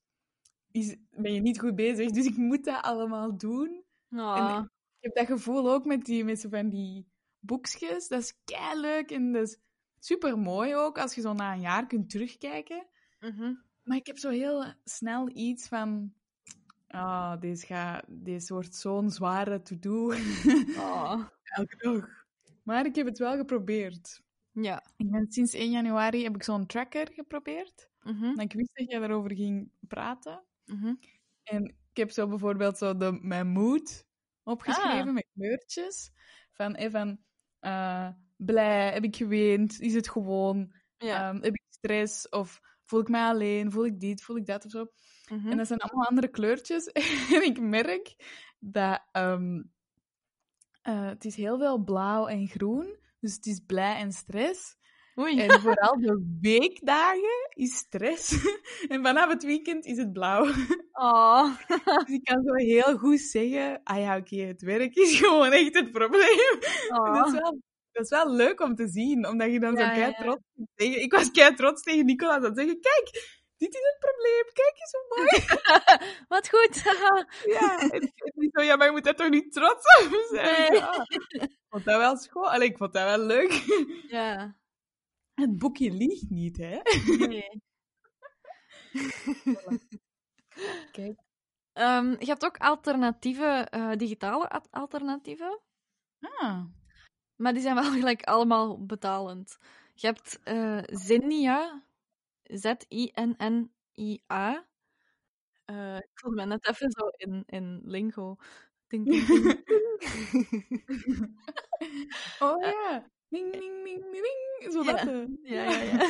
[0.71, 2.11] is, ben je niet goed bezig.
[2.11, 3.83] Dus ik moet dat allemaal doen.
[4.09, 4.55] Ah.
[4.55, 4.63] En
[4.99, 7.07] ik heb dat gevoel ook met, die, met zo van die
[7.39, 8.07] boekjes.
[8.07, 9.59] Dat is kei leuk en dat is
[9.99, 12.87] super mooi ook als je zo na een jaar kunt terugkijken.
[13.19, 13.53] Mhm.
[13.83, 16.13] Maar ik heb zo heel snel iets van.
[16.91, 20.11] Ah, deze, gaat, deze wordt zo'n zware to-do.
[20.77, 21.25] Ah.
[21.57, 22.07] Elke dag.
[22.63, 24.21] Maar ik heb het wel geprobeerd.
[24.51, 24.83] Ja.
[24.97, 27.89] Ik ben, sinds 1 januari heb ik zo'n tracker geprobeerd.
[28.03, 28.23] Mhm.
[28.23, 30.43] En ik wist dat jij daarover ging praten.
[30.65, 30.93] Mhm.
[31.43, 34.05] En ik heb zo bijvoorbeeld zo de, mijn mood
[34.43, 35.13] opgeschreven Ah.
[35.13, 36.11] met kleurtjes.
[36.51, 37.19] Van, eh, van
[37.59, 41.29] eh, blij, heb ik geweend, is het gewoon, Ja.
[41.29, 44.65] Ehm, heb ik stress of voel ik mij alleen, voel ik dit, voel ik dat
[44.65, 44.91] of zo.
[45.29, 45.47] Mhm.
[45.47, 46.85] En dat zijn allemaal andere kleurtjes.
[47.35, 48.15] en ik merk
[48.59, 49.61] dat ehm,
[50.81, 52.95] eh, het is heel veel blauw en groen.
[53.19, 54.75] Dus het is blij en stress.
[55.19, 55.39] Oei.
[55.39, 58.31] En vooral de weekdagen is stress.
[58.93, 60.45] en vanaf het weekend is het blauw.
[60.93, 61.57] Oh.
[62.05, 65.75] Dus ik kan zo heel goed zeggen, ah ja, oké, het werk is gewoon echt
[65.75, 66.59] het probleem.
[66.87, 69.75] Dat, is wel, dat is wel leuk om te zien, omdat je dan.
[69.75, 71.01] Ja, zo kei trots kunt zeggen.
[71.01, 73.09] Ik was kei trots tegen Nicola aan het zeggen, kijk,
[73.57, 75.29] dit is het probleem, kijk eens hoe mooi.
[76.33, 76.83] Wat goed.
[77.59, 80.69] Ja, en en die zo, ja, maar je moet daar toch niet trots op zijn?
[80.69, 80.79] Nee.
[80.79, 81.05] Ja.
[81.29, 82.49] Ik vond dat wel schoon.
[82.49, 83.51] Allee, ik vond dat wel leuk.
[84.17, 84.55] ja.
[85.33, 86.79] Het boekje liegt niet, hè?
[87.27, 87.61] Nee.
[90.91, 91.19] Kijk.
[91.73, 95.59] Ehm, je hebt ook alternatieve, eh, digitale alternatieven.
[96.19, 96.63] Ah.
[97.41, 99.57] Maar die zijn wel gelijk allemaal betalend.
[99.95, 101.83] Je hebt eh Zinnia.
[102.43, 104.65] Z-I-N-N-I-A.
[105.65, 108.35] Eh, ik voelde me net even zo in, in lingo.
[108.87, 109.59] Ding, ding, ding.
[112.39, 113.09] Oh ja.
[113.29, 114.71] Ding, ding, ding, ding, ding.
[114.73, 115.07] Zo dat.
[115.07, 115.23] eh.
[115.43, 116.09] ja, ja, ja.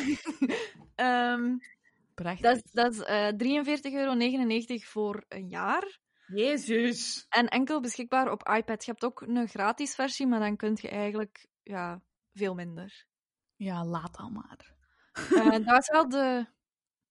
[0.95, 1.57] Ehm,
[2.13, 2.41] Prachtig.
[2.41, 4.15] Dat is, dat is eh 43,99 euro
[4.79, 5.99] voor een jaar.
[6.33, 7.25] Jezus.
[7.29, 8.85] En enkel beschikbaar op iPad.
[8.85, 12.01] Je hebt ook een gratis versie, maar dan kun je eigenlijk ja,
[12.33, 13.05] veel minder.
[13.55, 14.73] Ja, laat al maar.
[15.11, 16.45] Eh, dat was wel de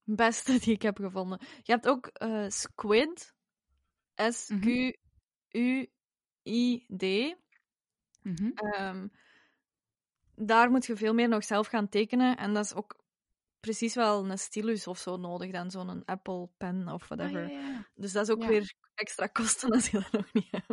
[0.05, 1.39] beste die ik heb gevonden.
[1.63, 3.35] Je hebt ook eh, Squid.
[4.15, 4.95] S-Q-U-I-D.
[8.23, 8.51] Mhm.
[8.55, 9.09] Ehm,
[10.35, 12.37] daar moet je veel meer nog zelf gaan tekenen.
[12.37, 13.00] En dat is ook
[13.61, 17.45] precies wel een stylus of zo nodig dan zo'n Apple Pen of whatever.
[17.45, 17.87] Ah, ja, ja.
[17.95, 18.49] Dus dat is ook Ja.
[18.49, 20.69] weer extra kosten als je dat nog niet hebt.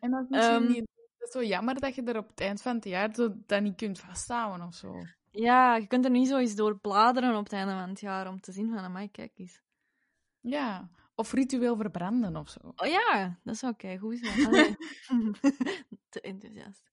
[0.00, 0.92] En dat is misschien Ehm, niet...
[1.18, 3.62] Dat is zo jammer dat je er op het eind van het jaar zo, dat
[3.62, 5.02] niet kunt vasthouden of zo.
[5.30, 8.28] Ja, je kunt er niet zo eens door bladeren op het einde van het jaar
[8.28, 9.60] om te zien van, amai, kijk eens.
[10.40, 10.90] Ja.
[11.14, 12.58] Of ritueel verbranden of zo.
[12.76, 14.46] Oh ja, dat zou kei goed zijn.
[14.46, 14.76] Allee.
[16.08, 16.90] Te enthousiast.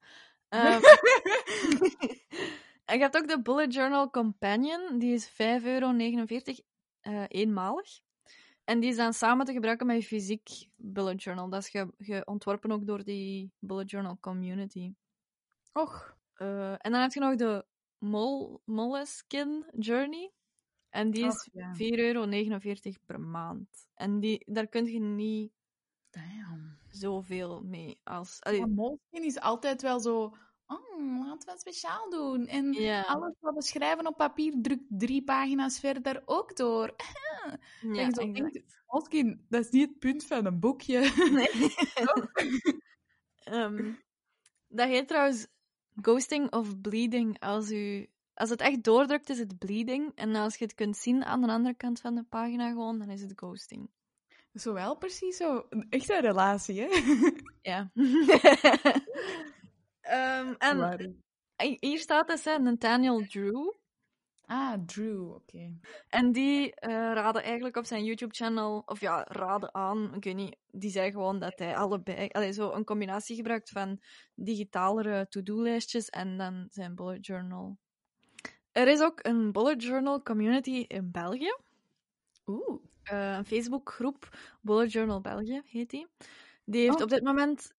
[0.49, 0.79] Ehm,
[2.91, 4.99] en je hebt ook de Bullet Journal Companion.
[4.99, 5.93] Die is 5,49 euro
[6.99, 8.01] eh, eenmalig.
[8.63, 11.49] En die is dan samen te gebruiken met je fysiek bullet journal.
[11.49, 14.93] Dat is ge, ge- ontworpen ook door die bullet journal community.
[15.73, 16.17] Och.
[16.33, 17.65] Eh, en dan heb je nog de
[17.97, 20.31] Mol Moleskine Journey.
[20.89, 21.73] En die is ja.
[21.73, 22.27] 4,49 euro
[23.05, 23.87] per maand.
[23.93, 25.51] En die, daar kun je niet
[26.09, 26.77] Damn.
[26.87, 28.41] zoveel mee als...
[28.41, 30.35] allee, Moleskine is altijd wel zo...
[30.71, 32.47] Oh, laten we het speciaal doen.
[32.47, 36.95] En ja, alles wat we schrijven op papier drukt drie pagina's verder ook door.
[37.93, 38.25] ja, je zo
[38.87, 40.99] Moleskine, dat is niet het punt van een boekje.
[43.43, 43.91] Ehm,
[44.67, 45.47] dat heet trouwens
[45.95, 47.39] ghosting of bleeding.
[47.39, 50.11] Als, u, als het echt doordrukt, is het bleeding.
[50.15, 53.09] En als je het kunt zien aan de andere kant van de pagina gewoon, dan
[53.09, 53.89] is het ghosting.
[54.53, 55.65] Zowel precies zo.
[55.69, 56.87] Een echte relatie, hè?
[57.61, 57.91] Ja.
[60.01, 60.77] Ehm, en
[61.79, 63.71] hier staat dus hè, Nathaniel Drew.
[64.45, 65.79] Ah, Drew, oké.
[66.09, 70.55] En die eh raadde eigenlijk op zijn YouTube-channel, of ja, raadde aan, ik weet niet,
[70.71, 74.01] die zei gewoon dat hij allebei, allee, zo een combinatie gebruikt van
[74.35, 77.77] digitalere to-do-lijstjes en dan zijn bullet journal.
[78.71, 81.55] Er is ook een bullet journal community in België,
[82.45, 82.81] Oeh.
[83.03, 84.29] eh, een Facebookgroep,
[84.61, 86.07] Bullet Journal België heet die.
[86.65, 87.01] Die heeft Oh.
[87.01, 87.73] op dit moment,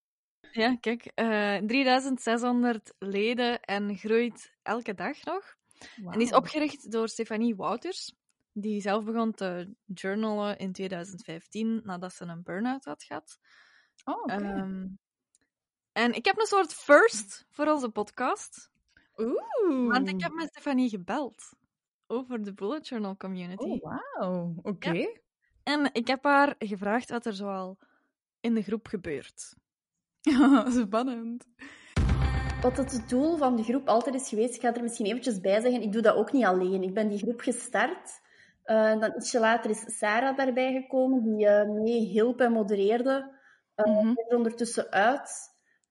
[0.53, 5.57] ja, kijk, eh 3600 leden en groeit elke dag nog.
[5.97, 8.15] En die is opgericht door Stefanie Wouters,
[8.53, 13.39] die zelf begon te journalen in 2015 nadat ze een burn-out had gehad.
[14.05, 14.33] Oh, oké.
[14.33, 14.87] Ehm,
[15.93, 18.71] en ik heb een soort first voor onze podcast,
[19.17, 19.93] Oeh.
[19.93, 21.55] want ik heb met Stefanie gebeld
[22.07, 23.65] over de Bullet Journal community.
[23.65, 24.55] Oh, wauw.
[24.63, 25.21] Oké.
[25.63, 27.79] En ik heb haar gevraagd wat er zoal
[28.41, 29.55] in de groep gebeurt.
[30.83, 31.47] Spannend.
[32.61, 35.61] Wat het doel van de groep altijd is geweest, ik ga er misschien eventjes bij
[35.61, 36.83] zeggen, ik doe dat ook niet alleen.
[36.83, 38.21] Ik ben die groep gestart.
[38.63, 43.41] Eh, dan ietsje later is Sarah daarbij gekomen, die eh, mee hielp en modereerde.
[43.77, 45.31] Ik ben er ondertussen uit.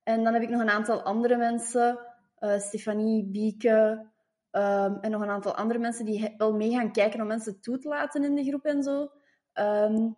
[0.03, 1.99] En dan heb ik nog een aantal andere mensen,
[2.35, 4.09] eh, Stefanie, Bieke
[4.51, 7.77] ehm, en nog een aantal andere mensen die wel mee gaan kijken om mensen toe
[7.77, 9.11] te laten in de groep en zo.
[9.53, 10.09] Ehm,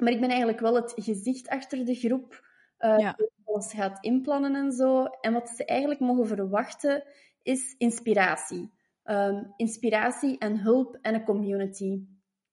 [0.00, 2.50] maar ik ben eigenlijk wel het gezicht achter de groep.
[2.82, 3.16] Eh, Ja.
[3.44, 5.04] alles gaat inplannen en zo.
[5.04, 7.04] En wat ze eigenlijk mogen verwachten
[7.42, 8.70] is inspiratie.
[9.02, 11.90] Ehm, inspiratie en hulp en een community.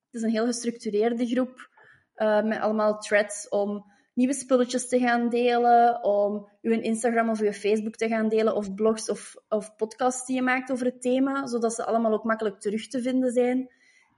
[0.06, 1.70] Het is een heel gestructureerde groep
[2.14, 7.52] eh, met allemaal threads om nieuwe spulletjes te gaan delen, om uw Instagram of uw
[7.52, 11.46] Facebook te gaan delen, of blogs of, of podcasts die je maakt over het thema,
[11.48, 13.70] zodat ze allemaal ook makkelijk terug te vinden zijn.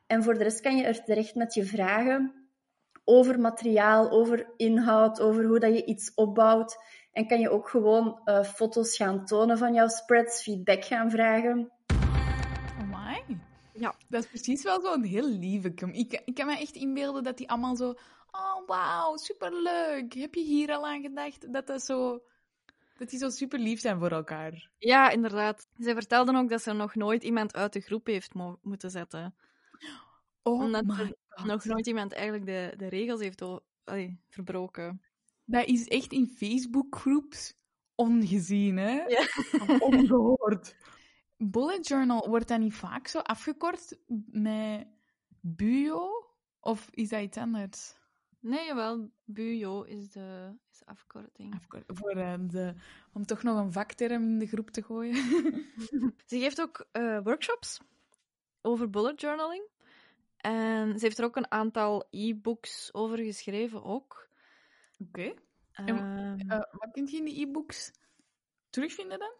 [0.08, 2.40] En voor de rest kan je er terecht met je vragen
[3.12, 6.78] over materiaal, over inhoud, over hoe dat je iets opbouwt.
[7.12, 11.71] En kan je ook gewoon eh, foto's gaan tonen van jouw spreads, feedback gaan vragen.
[12.80, 13.39] Amai.
[13.74, 13.95] Ja.
[14.10, 17.50] Dat is precies wel zo'n heel lieve ik, ik kan me echt inbeelden dat die
[17.50, 17.93] allemaal zo...
[18.32, 20.13] Oh, wauw, superleuk.
[20.13, 21.54] Heb je hier al aan gedacht?
[21.54, 22.21] Dat dat zo...
[22.97, 24.69] Dat die zo super lief zijn voor elkaar.
[24.78, 25.67] Ja, inderdaad.
[25.78, 29.36] Zij vertelden ook dat ze nog nooit iemand uit de groep heeft mo- moeten zetten.
[30.43, 31.15] Oh Omdat my.
[31.44, 33.41] Nog nooit iemand eigenlijk de, de regels heeft
[33.84, 35.02] allee, verbroken.
[35.46, 37.54] Dat is echt in Facebookgroeps
[37.96, 39.04] ongezien, hè?
[39.06, 39.28] Ja.
[39.80, 40.76] Ongehoord.
[41.38, 43.98] Bullet journal, wordt dat niet vaak zo afgekort
[44.32, 44.88] met
[45.39, 46.10] bujo?
[46.60, 47.94] Of is dat iets anders?
[48.39, 49.12] Nee, jawel.
[49.24, 51.54] Bujo is de, is de afkorting.
[51.56, 52.74] Afkort, voor, eh, de,
[53.13, 55.15] om toch nog een vakterm in de groep te gooien.
[56.30, 57.80] Ze geeft ook eh, workshops
[58.62, 59.67] over bullet journaling.
[60.41, 64.30] En ze heeft er ook een aantal e-books over geschreven ook.
[64.99, 65.34] Oké.
[65.71, 67.91] Ehm, Eh, wat kun je in die e-books
[68.69, 69.32] terugvinden dan?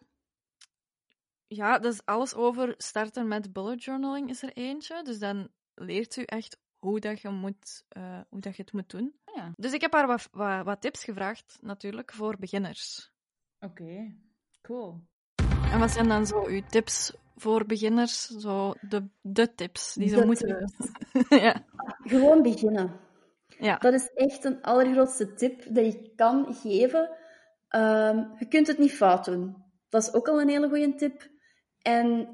[1.46, 5.02] ja, dus alles over starten met bullet journaling is er eentje.
[5.02, 8.90] Dus dan leert u echt hoe, dat je, moet, eh, hoe dat je het moet
[8.90, 9.14] doen.
[9.34, 9.52] Ja.
[9.56, 13.12] Dus ik heb haar wat, wat, wat tips gevraagd, natuurlijk, voor beginners.
[13.60, 14.14] Oké,
[14.62, 15.00] cool.
[15.72, 17.12] En wat zijn dan zo uw tips
[17.42, 18.26] voor beginners?
[18.26, 20.72] Zo de, de tips die ze De moeten...
[21.46, 21.64] ja.
[22.04, 23.00] Gewoon beginnen.
[23.58, 23.76] ja.
[23.76, 27.10] Dat is echt een allergrootste tip dat je kan geven.
[27.68, 29.56] Ehm, je kunt het niet fout doen.
[29.88, 31.30] Dat is ook al een hele goede tip.
[31.82, 32.28] En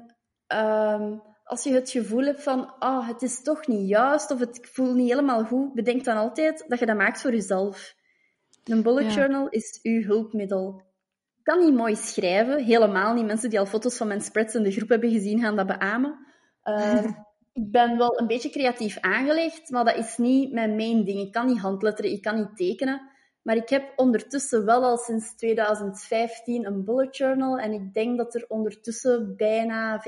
[0.47, 4.59] ehm, als je het gevoel hebt van, ah, het is toch niet juist of het
[4.71, 7.95] voelt niet helemaal goed, bedenk dan altijd dat je dat maakt voor jezelf.
[8.63, 9.19] Een bullet Ja.
[9.19, 10.81] journal is uw hulpmiddel.
[11.49, 13.25] Ik kan niet mooi schrijven, helemaal niet.
[13.25, 16.25] Mensen die al foto's van mijn spreads in de groep hebben gezien, gaan dat beamen.
[16.63, 17.05] Ehm,
[17.53, 21.19] ik ben wel een beetje creatief aangelegd, maar dat is niet mijn main ding.
[21.19, 23.01] Ik kan niet handletteren, ik kan niet tekenen.
[23.41, 27.57] Maar ik heb ondertussen wel al sinds 2015 een bullet journal.
[27.57, 30.03] En ik denk dat er ondertussen bijna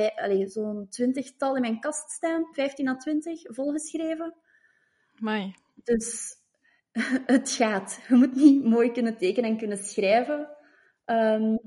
[0.45, 2.47] zo'n twintigtal in mijn kast staan.
[2.51, 4.34] 15 à 20, volgeschreven.
[5.84, 6.36] Dus
[7.25, 7.99] het gaat.
[8.08, 10.60] Je moet niet mooi kunnen tekenen en kunnen schrijven.
[11.12, 11.58] Ehm,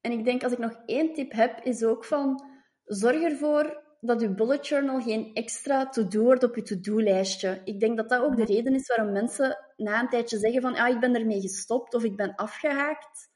[0.00, 2.46] en ik denk, als ik nog één tip heb, is ook van...
[2.84, 7.60] Zorg ervoor dat je bullet journal geen extra to-do wordt op je to-do-lijstje.
[7.64, 10.76] Ik denk dat dat ook de reden is waarom mensen na een tijdje zeggen van...
[10.76, 13.30] Ah, ik ben ermee gestopt of ik ben afgehaakt.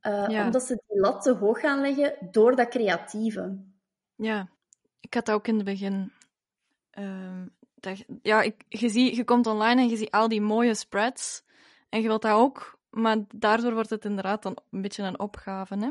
[0.00, 0.44] Eh, Ja.
[0.44, 3.64] Omdat ze die lat te hoog gaan leggen door dat creatieve.
[4.14, 4.48] Ja,
[5.00, 6.12] ik had dat ook in het begin.
[6.90, 10.74] Ehm, dat, ja, ik, je, zie, je komt online en je ziet al die mooie
[10.74, 11.44] spreads.
[11.88, 15.76] En je wilt dat ook, maar daardoor wordt het inderdaad dan een beetje een opgave.
[15.78, 15.90] Hè?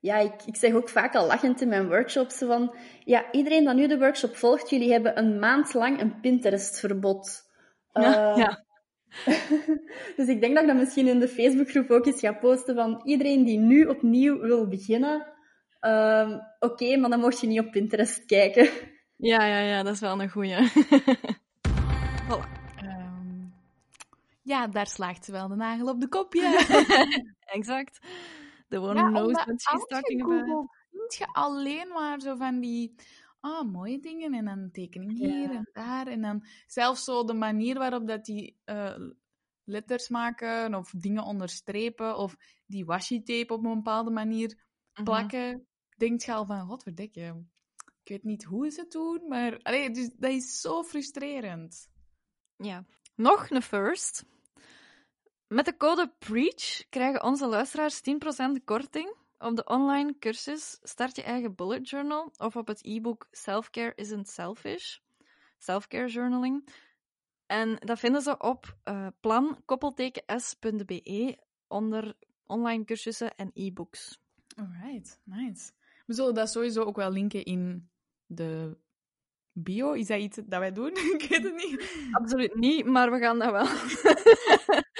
[0.00, 2.74] Ja, ik, ik zeg ook vaak al lachend in mijn workshops van...
[3.04, 7.42] Ja, iedereen dat nu de workshop volgt, jullie hebben een maand lang een Pinterest-verbod.
[7.92, 8.64] Ja, Eh, ja.
[10.16, 13.00] dus ik denk dat ik dat misschien in de Facebookgroep ook eens ga posten van
[13.04, 15.26] iedereen die nu opnieuw wil beginnen...
[15.80, 18.68] ehm, Oké, maar dan mocht je niet op Pinterest kijken.
[19.16, 20.56] Ja, ja, ja, dat is wel een goeie.
[24.44, 26.52] ja, daar slaagt ze wel de nagel op de kop, ja.
[27.58, 27.98] exact.
[28.68, 30.68] The one Ja, knows what she's talking about.
[30.90, 32.94] vind je alleen maar zo van die
[33.40, 35.50] ah, mooie dingen en dan tekening hier Ja.
[35.54, 36.06] en daar.
[36.06, 38.96] En dan zelfs zo de manier waarop dat die eh,
[39.64, 44.62] letters maken of dingen onderstrepen of die washi-tape op een bepaalde manier
[44.94, 45.04] Mhm.
[45.04, 45.66] plakken.
[45.96, 47.44] Denkt je al van, godverdikke,
[48.02, 51.88] ik weet niet hoe ze het doen, maar allee, dus, dat is zo frustrerend.
[52.56, 52.84] Ja.
[53.14, 54.24] Nog een first.
[55.48, 58.04] Met de code PREACH krijgen onze luisteraars 10%
[58.64, 63.92] korting op de online cursus Start je eigen bullet journal of op het e-book Self-Care
[63.94, 64.98] Isn't Selfish.
[65.58, 66.68] Self-Care Journaling.
[67.46, 69.78] En dat vinden ze op eh plan-s.be
[71.68, 74.18] onder online cursussen en e-books.
[74.56, 75.72] Alright, nice.
[76.06, 77.88] We zullen dat sowieso ook wel linken in
[78.26, 78.76] de
[79.52, 79.92] bio.
[79.92, 80.90] Is dat iets dat wij doen?
[81.18, 82.08] ik weet het niet.
[82.12, 83.66] Absoluut niet, maar we gaan dat wel.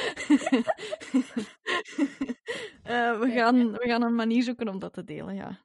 [2.85, 5.59] Eh, we, gaan, we gaan een manier zoeken om dat te delen, ja.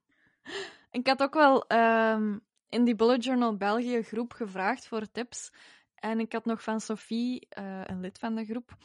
[0.91, 2.37] Ik had ook wel ehm,
[2.69, 5.51] in die Bullet Journal België groep gevraagd voor tips.
[5.95, 8.77] En ik had nog van Sophie, eh, een lid van de groep,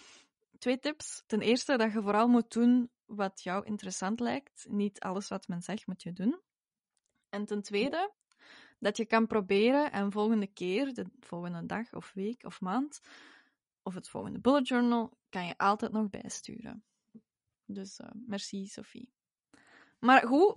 [0.58, 1.22] twee tips.
[1.26, 4.66] Ten eerste dat je vooral moet doen wat jou interessant lijkt.
[4.68, 6.40] Niet alles wat men zegt moet je doen.
[7.28, 8.12] En ten tweede,
[8.78, 13.00] dat je kan proberen en volgende keer, de volgende dag of week of maand,
[13.82, 16.84] of het volgende bullet journal, kan je altijd nog bijsturen.
[17.66, 19.12] Dus eh, merci, Sophie.
[19.98, 20.56] Maar goed,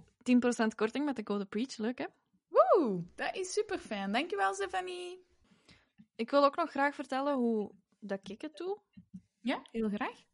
[0.64, 2.06] 10% korting met de code PREACH, leuk hè?
[2.48, 4.12] Woe, dat is super fijn.
[4.12, 5.26] Dankjewel, Stefanie.
[6.16, 8.80] Ik wil ook nog graag vertellen hoe dat ik het doe.
[9.40, 10.26] Ja, heel graag.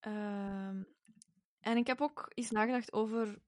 [0.00, 0.82] Ehm,
[1.60, 3.38] en ik heb ook eens nagedacht over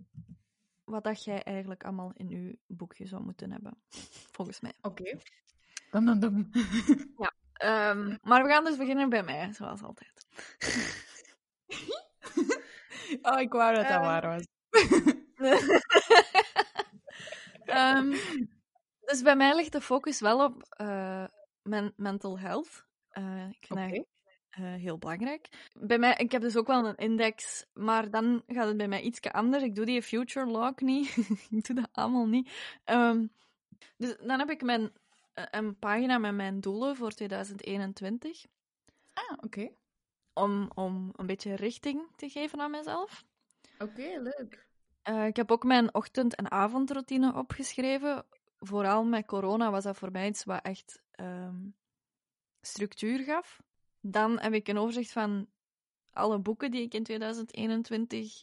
[0.84, 3.78] wat dat jij eigenlijk allemaal in je boekje zou moeten hebben.
[4.36, 4.72] Volgens mij.
[4.80, 5.18] Oké.
[5.90, 6.50] Dum, dum, dum.
[7.52, 10.26] Ehm, maar we gaan dus beginnen bij mij, zoals altijd.
[13.22, 14.46] oh, ik wou dat dat waar was.
[19.00, 20.62] Dus bij mij ligt de focus wel op
[21.62, 22.86] mijn mental health.
[23.08, 24.06] Eh, ik vind dat
[24.50, 25.68] eh, heel belangrijk.
[25.72, 29.00] Bij mij, ik heb dus ook wel een index, maar dan gaat het bij mij
[29.00, 29.62] iets anders.
[29.62, 31.16] Ik doe die future log niet.
[31.50, 32.50] ik doe dat allemaal niet.
[32.84, 33.26] Ehm,
[33.96, 34.92] dus dan heb ik mijn,
[35.34, 38.46] een pagina met mijn doelen voor 2021.
[39.12, 39.70] Ah, oké.
[40.38, 43.24] Om, om een beetje richting te geven aan mezelf.
[43.78, 44.66] Oké, leuk.
[45.02, 48.24] Eh, ik heb ook mijn ochtend- en avondroutine opgeschreven.
[48.58, 51.56] Vooral met corona was dat voor mij iets wat echt ehm,
[52.60, 53.62] structuur gaf.
[54.00, 55.48] Dan heb ik een overzicht van
[56.12, 58.42] alle boeken die ik in 2021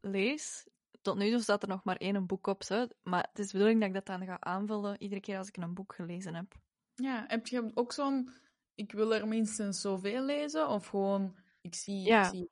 [0.00, 0.66] lees.
[1.02, 2.86] tot nu toe staat er nog maar één boek op, zo.
[3.02, 5.56] maar het is de bedoeling dat ik dat dan ga aanvullen iedere keer als ik
[5.56, 6.54] een boek gelezen heb.
[6.94, 8.30] Ja, heb je ook zo'n...
[8.74, 11.36] Ik wil er minstens zoveel lezen, of gewoon...
[11.60, 12.00] Ik zie...
[12.00, 12.24] Ja.
[12.24, 12.50] Ik zie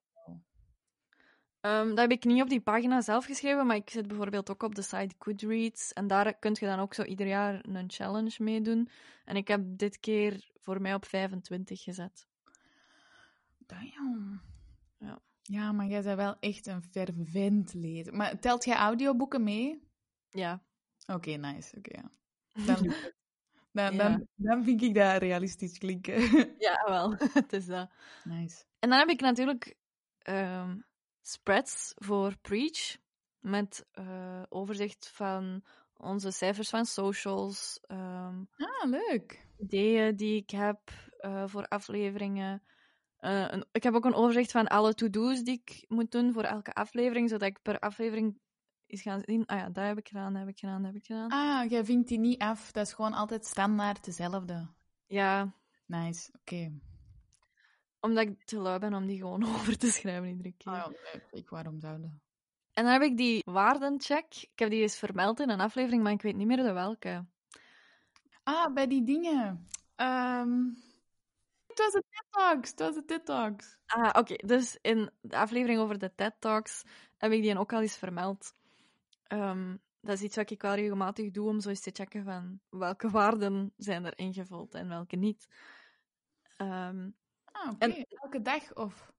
[1.61, 4.63] Ehm, dat heb ik niet op die pagina zelf geschreven, maar ik zit bijvoorbeeld ook
[4.63, 5.93] op de site Goodreads.
[5.93, 8.89] En daar kun je dan ook zo ieder jaar een challenge meedoen.
[9.25, 12.27] En ik heb dit keer voor mij op 25 gezet.
[13.59, 14.41] Damn.
[14.99, 15.19] Ja.
[15.43, 18.15] Ja, maar jij bent wel echt een fervent lezer.
[18.15, 19.83] Maar telt jij audioboeken mee?
[20.31, 20.63] Ja.
[21.07, 21.77] Oké, nice.
[21.77, 22.11] Oké, ja.
[22.67, 22.93] Dan.
[23.73, 24.09] dan, Ja.
[24.09, 26.21] dan, dan vind ik dat realistisch klinken.
[26.59, 27.15] Ja, wel.
[27.43, 27.91] het is dat.
[28.25, 28.65] nice.
[28.79, 29.77] En dan heb ik natuurlijk
[30.19, 30.77] ehm,
[31.21, 32.97] spreads voor Preach.
[33.41, 35.65] Met eh, overzicht van
[35.97, 37.79] onze cijfers van socials.
[37.83, 39.47] ehm, Ah, leuk.
[39.59, 40.79] ideeën die ik heb
[41.19, 42.63] eh, voor afleveringen.
[43.17, 46.43] Eh, een- ik heb ook een overzicht van alle to-do's die ik moet doen voor
[46.45, 48.39] elke aflevering, zodat ik per aflevering
[48.91, 49.47] eens gaan zien.
[49.47, 51.31] Ah ja, dat heb ik gedaan, dat heb ik gedaan, dat heb ik gedaan.
[51.31, 52.73] Ah, jij vinkt die niet af.
[52.73, 54.69] Dat is gewoon altijd standaard dezelfde.
[55.07, 55.55] Ja,
[55.87, 56.73] Nice, oké.
[58.01, 60.73] omdat ik te lui ben om die gewoon over te schrijven iedere keer.
[60.73, 62.23] Ah, ja, ik waarom zouden?
[62.73, 64.35] En dan heb ik die waardencheck.
[64.53, 67.27] Ik heb die eens vermeld in een aflevering, maar ik weet niet meer de welke.
[68.43, 69.67] Ah, bij die dingen.
[69.97, 70.65] Ehm,
[71.67, 72.71] het was de TED Talks.
[72.71, 73.79] Het was de TED Talks.
[73.87, 74.35] Ah, oké.
[74.47, 76.83] Dus in de aflevering over de TED Talks
[77.17, 78.55] heb ik die ook al eens vermeld.
[79.31, 82.61] Ehm, dat is iets wat ik wel regelmatig doe om zo eens te checken van
[82.69, 85.47] welke waarden zijn er ingevuld en welke niet.
[86.57, 87.11] Ehm,
[87.45, 87.85] Ah, oké.
[87.85, 89.13] En- Elke dag of...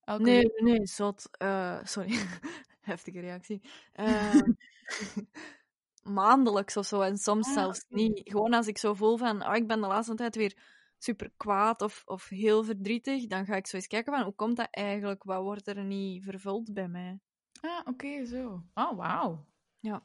[0.00, 0.60] Elke nee, week?
[0.60, 1.28] nee, zot.
[1.36, 2.08] Eh, sorry.
[2.80, 3.62] Heftige reactie.
[3.92, 4.52] Ehm,
[6.02, 8.20] maandelijks of zo en soms Ah, zelfs niet.
[8.24, 10.56] Gewoon als ik zo voel van, oh, ik ben de laatste tijd weer
[10.98, 14.56] super kwaad of, of heel verdrietig, dan ga ik zo eens kijken van, hoe komt
[14.56, 15.24] dat eigenlijk?
[15.24, 17.20] Wat wordt er niet vervuld bij mij?
[17.60, 18.62] Ah, oké, zo.
[18.74, 19.46] Oh, wauw.
[19.78, 20.04] Ja.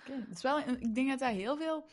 [0.00, 0.58] Oké, dat is wel...
[0.58, 1.86] Ik denk dat dat heel veel...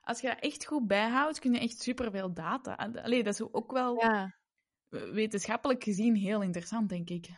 [0.00, 2.74] Als je dat echt goed bijhoudt, kun je echt superveel data...
[2.74, 4.34] Allee, dat is ook wel Ja,
[4.88, 7.28] wetenschappelijk gezien heel interessant, denk ik.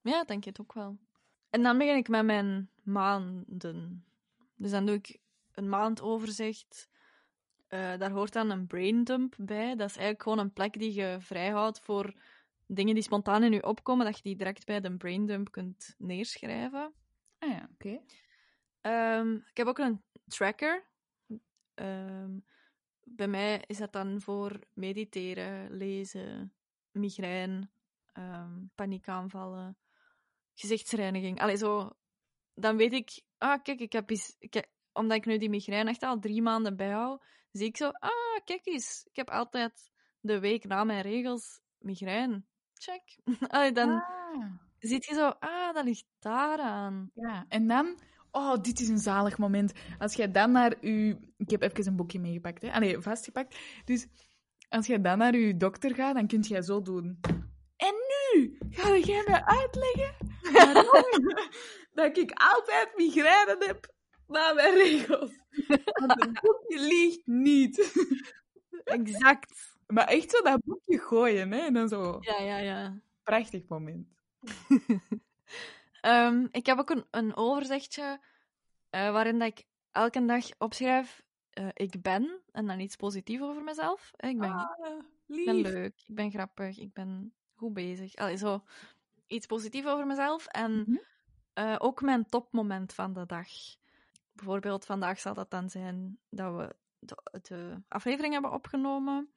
[0.00, 0.98] ja denk je het ook wel.
[1.50, 4.04] En dan begin ik met mijn maanden.
[4.54, 5.18] Dus dan doe ik
[5.52, 6.88] een maandoverzicht.
[7.66, 9.68] Eh, daar hoort dan een braindump bij.
[9.76, 12.14] Dat is eigenlijk gewoon een plek die je vrijhoudt voor
[12.66, 16.94] dingen die spontaan in je opkomen, dat je die direct bij de braindump kunt neerschrijven.
[17.38, 18.00] Ah ja, oké.
[18.80, 20.84] Ehm, ik heb ook een tracker.
[21.74, 22.38] Ehm,
[23.02, 26.52] bij mij is dat dan voor mediteren, lezen,
[26.90, 27.68] migraine,
[28.12, 29.76] ehm, paniekaanvallen,
[30.54, 31.40] gezichtsreiniging.
[31.40, 31.90] Allee, zo...
[32.54, 33.22] Dan weet ik...
[33.38, 34.10] Ah, kijk, ik heb.
[34.38, 37.88] Ik heb- omdat ik nu die migraine echt al drie maanden bijhoud, zie ik zo...
[37.88, 39.06] Ah, kijk eens.
[39.10, 39.90] Ik heb altijd
[40.20, 42.42] de week na mijn regels migraine.
[42.78, 43.18] Check.
[43.54, 44.44] Allee, dan Ah,
[44.78, 45.28] ziet je zo...
[45.28, 47.10] Ah, dat ligt daaraan.
[47.14, 47.98] ja, en dan...
[48.30, 49.72] Oh, dit is een zalig moment.
[49.98, 51.16] Als jij dan naar je...
[51.36, 52.72] Ik heb even een boekje meegepakt, hè.
[52.72, 53.58] Allee, vastgepakt.
[53.84, 54.06] Dus
[54.68, 57.20] als jij dan naar je dokter gaat, dan kun jij zo doen.
[57.76, 57.94] En
[58.32, 60.14] nu ga jij mij uitleggen
[60.52, 61.34] waarom
[61.92, 63.94] dat ik altijd migraine heb
[64.26, 65.30] na mijn regels.
[65.92, 67.92] Want het boekje liegt niet.
[68.84, 69.75] Exact.
[69.86, 71.58] Maar echt zo dat boekje gooien, hè.
[71.58, 72.16] En dan zo...
[72.20, 73.00] Ja, ja, ja.
[73.22, 74.08] Prachtig moment.
[76.00, 78.20] Ehm, ik heb ook een, een overzichtje
[78.90, 83.62] eh, waarin dat ik elke dag opschrijf: eh, ik ben, en dan iets positiefs over
[83.62, 84.12] mezelf.
[84.16, 88.14] Eh, Ik ben, Ah, ik ben leuk, ik ben grappig, ik ben goed bezig.
[88.14, 88.62] Allee, zo
[89.26, 90.46] iets positiefs over mezelf.
[90.46, 90.84] En
[91.54, 91.76] Mhm.
[91.78, 93.48] ook mijn topmoment van de dag.
[94.32, 99.30] Bijvoorbeeld, vandaag zal dat dan zijn dat we de, de aflevering hebben opgenomen.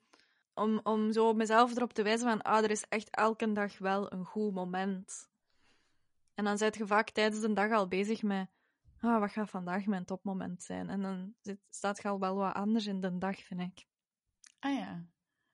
[0.60, 4.14] Om, om zo mezelf erop te wijzen van, ah, er is echt elke dag wel
[4.14, 5.30] een goed moment.
[6.34, 8.50] En dan zit je vaak tijdens de dag al bezig met,
[9.02, 10.90] ah, wat gaat vandaag mijn topmoment zijn?
[10.90, 13.86] En dan zit, staat je al wel wat anders in de dag, vind ik.
[14.60, 15.06] Ah ja.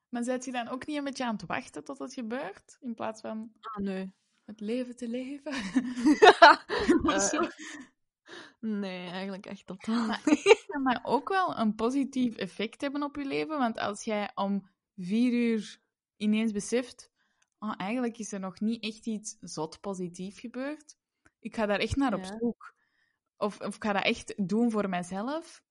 [0.09, 2.77] Maar zet je dan ook niet een beetje aan het wachten tot het gebeurt?
[2.81, 4.13] In plaats van Ah, nee.
[4.45, 5.53] het leven te leven?
[8.59, 10.21] Nee, eigenlijk echt totaal Maar-
[10.67, 13.57] kan dat ook wel een positief effect hebben op je leven.
[13.57, 15.79] Want als jij om vier uur
[16.17, 17.11] ineens beseft,
[17.59, 20.97] oh, eigenlijk is er nog niet echt iets zot positief gebeurd.
[21.39, 22.73] Ik ga daar echt naar op zoek.
[23.37, 25.63] Of, of ik ga dat echt doen voor mijzelf.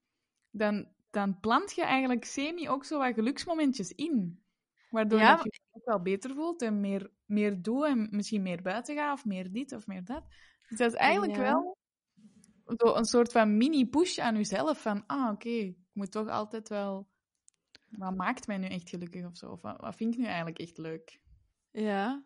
[0.50, 4.42] Dan, dan plant je eigenlijk semi ook zo wat geluksmomentjes in.
[4.90, 8.62] Waardoor Ja, je je ook wel beter voelt en meer, meer doe en misschien meer
[8.62, 10.24] buiten gaat of meer dit of meer dat.
[10.68, 11.40] Dus dat is eigenlijk Ja.
[11.42, 11.76] wel
[12.76, 14.82] zo een soort van mini-push aan jezelf.
[14.82, 17.12] Van, ah, oké, ik moet toch altijd wel...
[17.98, 19.50] Wat maakt mij nu echt gelukkig of zo?
[19.50, 21.20] Of wat, wat vind ik nu eigenlijk echt leuk?
[21.70, 22.22] Ja.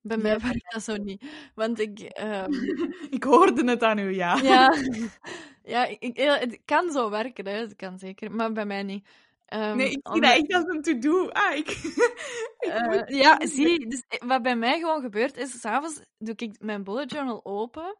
[0.00, 1.24] Bij mij werkt dat zo niet.
[1.54, 2.00] Want ik...
[2.00, 2.52] ehm,
[3.16, 4.36] Ik hoorde het aan u, ja.
[4.36, 4.74] ja,
[5.74, 7.52] ja ik, het kan zo werken, hè.
[7.52, 8.32] Het kan zeker.
[8.32, 9.08] Maar bij mij niet.
[9.44, 11.28] Ehm, Nee, ik zie omdat- dat echt als een to-do.
[11.28, 11.68] Ah, ik...
[12.58, 16.60] ik Eh, ja, zie, dus eh, wat bij mij gewoon gebeurt is, s'avonds doe ik
[16.60, 17.98] mijn bullet journal open.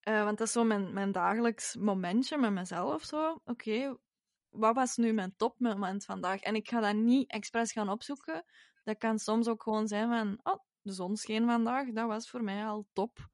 [0.00, 3.04] Eh, want dat is zo mijn, mijn dagelijks momentje met mezelf.
[3.04, 3.96] Zo, oké,
[4.50, 6.40] wat was nu mijn topmoment vandaag?
[6.40, 8.44] En ik ga dat niet expres gaan opzoeken.
[8.84, 12.42] Dat kan soms ook gewoon zijn van, oh, de zon scheen vandaag, dat was voor
[12.42, 13.28] mij al top.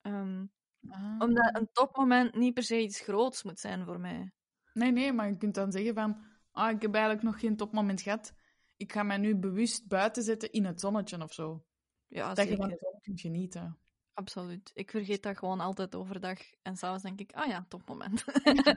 [0.00, 0.44] Ehm,
[0.90, 1.14] Ah.
[1.18, 4.32] omdat een topmoment niet per se iets groots moet zijn voor mij.
[4.72, 6.26] Nee, nee, maar je kunt dan zeggen van...
[6.50, 8.32] Ah, ik heb eigenlijk nog geen topmoment gehad.
[8.76, 11.64] Ik ga mij nu bewust buiten zetten in het zonnetje of zo.
[12.06, 13.78] Ja, dat je van de zon kunt genieten.
[14.18, 14.70] Absoluut.
[14.74, 16.38] Ik vergeet dat gewoon altijd overdag.
[16.62, 18.24] En s'avonds denk ik, ah ja, topmoment.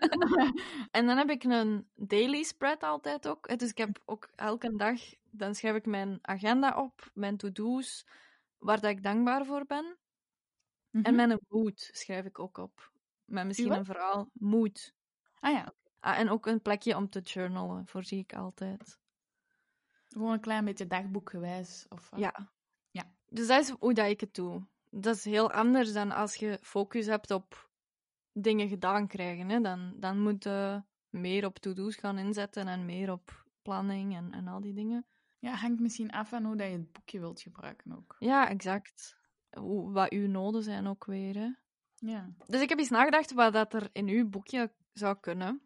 [0.98, 3.48] en dan heb ik een daily spread altijd ook.
[3.48, 8.06] Eh, Dus ik heb ook elke dag, dan schrijf ik mijn agenda op, mijn to-do's,
[8.58, 9.98] waar dat ik dankbaar voor ben.
[10.92, 12.92] En mijn mood schrijf ik ook op.
[13.26, 14.30] Met misschien een verhaal.
[14.34, 14.94] Mood.
[15.40, 19.00] Ah ja, Ah, en ook een plekje om te journalen, voorzie ik altijd.
[20.08, 21.86] gewoon een klein beetje dagboekgewijs.
[21.90, 22.10] Of?
[22.16, 22.52] Ja.
[22.92, 23.12] Ja.
[23.28, 24.68] Dus dat is hoe dat ik het doe.
[24.92, 27.70] Dat is heel anders dan als je focus hebt op
[28.34, 29.50] dingen gedaan krijgen.
[29.50, 29.62] Hè.
[29.62, 34.48] Dan, dan moet je meer op to-do's gaan inzetten en meer op planning en, en
[34.48, 35.06] al die dingen.
[35.40, 38.16] Ja, hangt misschien af van hoe dat je het boekje wilt gebruiken ook.
[38.20, 39.18] Ja, exact.
[39.58, 41.36] Hoe, wat uw noden zijn ook weer.
[41.36, 41.50] Hè.
[41.96, 45.62] Ja, Dus ik heb eens nagedacht wat dat er in uw boekje zou kunnen.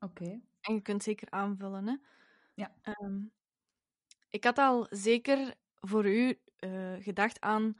[0.00, 0.40] oké.
[0.60, 1.86] En je kunt zeker aanvullen.
[1.86, 1.96] Hè.
[2.54, 2.74] Ja.
[2.82, 3.20] Ehm,
[4.30, 7.76] ik had al zeker voor u eh, gedacht aan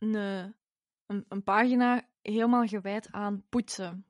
[0.00, 0.14] een,
[1.06, 4.06] een, een pagina helemaal gewijd aan poetsen.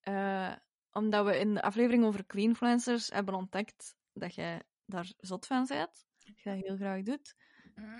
[0.00, 0.52] Eh,
[0.92, 6.06] omdat we in de aflevering over cleanfluencers hebben ontdekt dat jij daar zot van bent.
[6.18, 7.34] Dat je dat heel graag doet.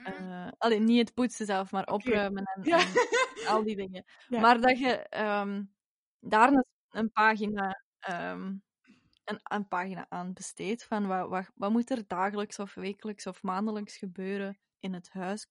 [0.05, 2.79] Eh alleen niet het poetsen zelf, maar opruimen en, Ja.
[2.79, 2.87] en
[3.53, 4.05] al die dingen.
[4.29, 4.41] Ja.
[4.41, 5.65] Maar dat je ehm,
[6.21, 8.55] daar een, een pagina ehm,
[9.25, 13.43] een, een pagina aan besteedt van wat, wat, wat moet er dagelijks of wekelijks of
[13.43, 15.47] maandelijks gebeuren in het huis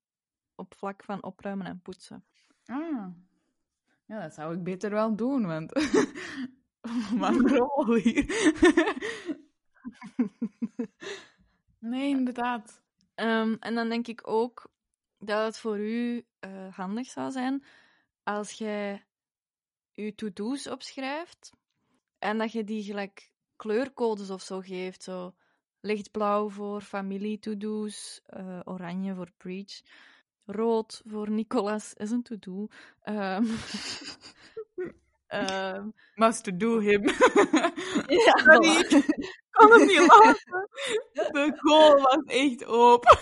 [0.62, 2.24] op vlak van opruimen en poetsen.
[2.66, 3.07] Ah.
[4.05, 5.72] Ja, dat zou ik beter wel doen, want...
[7.57, 8.26] rol hier.
[11.80, 12.82] nee, inderdaad.
[13.16, 14.72] Ehm, en dan denk ik ook
[15.18, 17.64] dat het voor u eh, handig zou zijn
[18.24, 19.05] als jij
[19.91, 21.51] je to-do's opschrijft
[22.20, 25.03] en dat je die gelijk kleurcodes of zo geeft.
[25.03, 25.34] Zo
[25.82, 29.82] lichtblauw voor familie to-do's, eh, oranje voor preach,
[30.52, 32.68] rood voor Nicolas is een to-do.
[36.16, 37.04] Must to do him.
[38.26, 38.84] ja, Sorry.
[38.84, 39.02] voilà.
[39.49, 40.70] kan het niet laten.
[41.14, 43.18] De goal was echt open.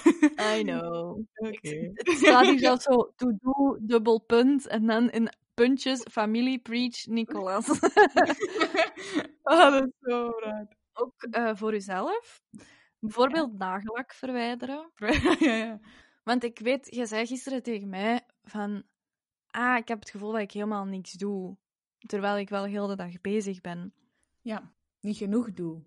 [0.57, 1.19] I know.
[1.35, 1.91] Oké.
[1.93, 7.67] Het staat hier zelfs zo to-do, dubbel punt, en dan in puntjes familie, preach, Nicolas.
[9.43, 10.67] Ah, dat is zo raar.
[10.93, 12.41] Ook eh, voor uzelf.
[12.99, 14.91] Bijvoorbeeld nagellak verwijderen.
[15.39, 15.79] ja, ja.
[16.23, 18.83] Want ik weet, je zei gisteren tegen mij van...
[19.47, 21.57] Ah, ik heb het gevoel dat ik helemaal niks doe.
[21.99, 23.93] Terwijl ik wel heel de dag bezig ben.
[24.41, 25.81] ja, niet genoeg doe.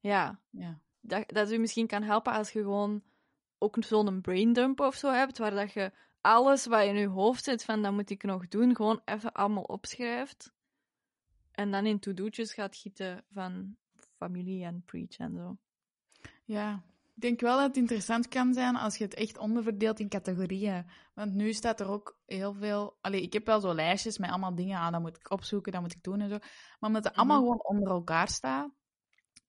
[0.00, 0.80] Ja, Ja.
[1.00, 3.02] dat, dat u misschien kan helpen als je gewoon
[3.58, 7.64] ook zo'n braindump of zo hebt, waar dat je alles wat in je hoofd zit
[7.64, 10.52] van dat moet ik nog doen, gewoon even allemaal opschrijft.
[11.50, 13.76] En dan in to-do'tjes gaat gieten van
[14.16, 15.56] familie en preach en zo.
[16.44, 16.82] Ja,
[17.14, 20.86] ik denk wel dat het interessant kan zijn als je het echt onderverdeelt in categorieën.
[21.14, 22.98] Want nu staat er ook heel veel...
[23.00, 25.80] Allee, ik heb wel zo lijstjes met allemaal dingen aan, dat moet ik opzoeken, dat
[25.80, 26.38] moet ik doen en zo.
[26.38, 27.44] Maar omdat het allemaal Mhm.
[27.46, 28.70] gewoon onder elkaar staat,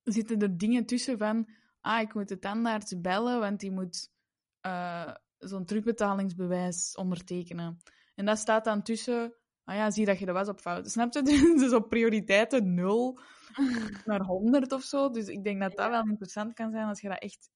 [0.03, 1.49] zitten er dingen tussen van...
[1.81, 4.11] Ah, ik moet de tandarts bellen, want die moet
[4.61, 7.77] eh, zo'n terugbetalingsbewijs ondertekenen.
[8.15, 9.33] En dat staat dan tussen...
[9.63, 10.89] Ah ja, zie dat je de was op fout.
[10.91, 11.21] Snap je?
[11.57, 13.19] Dus op prioriteiten 0
[14.05, 15.09] naar 100 of zo.
[15.09, 17.49] Dus ik denk dat dat wel interessant kan zijn als je dat echt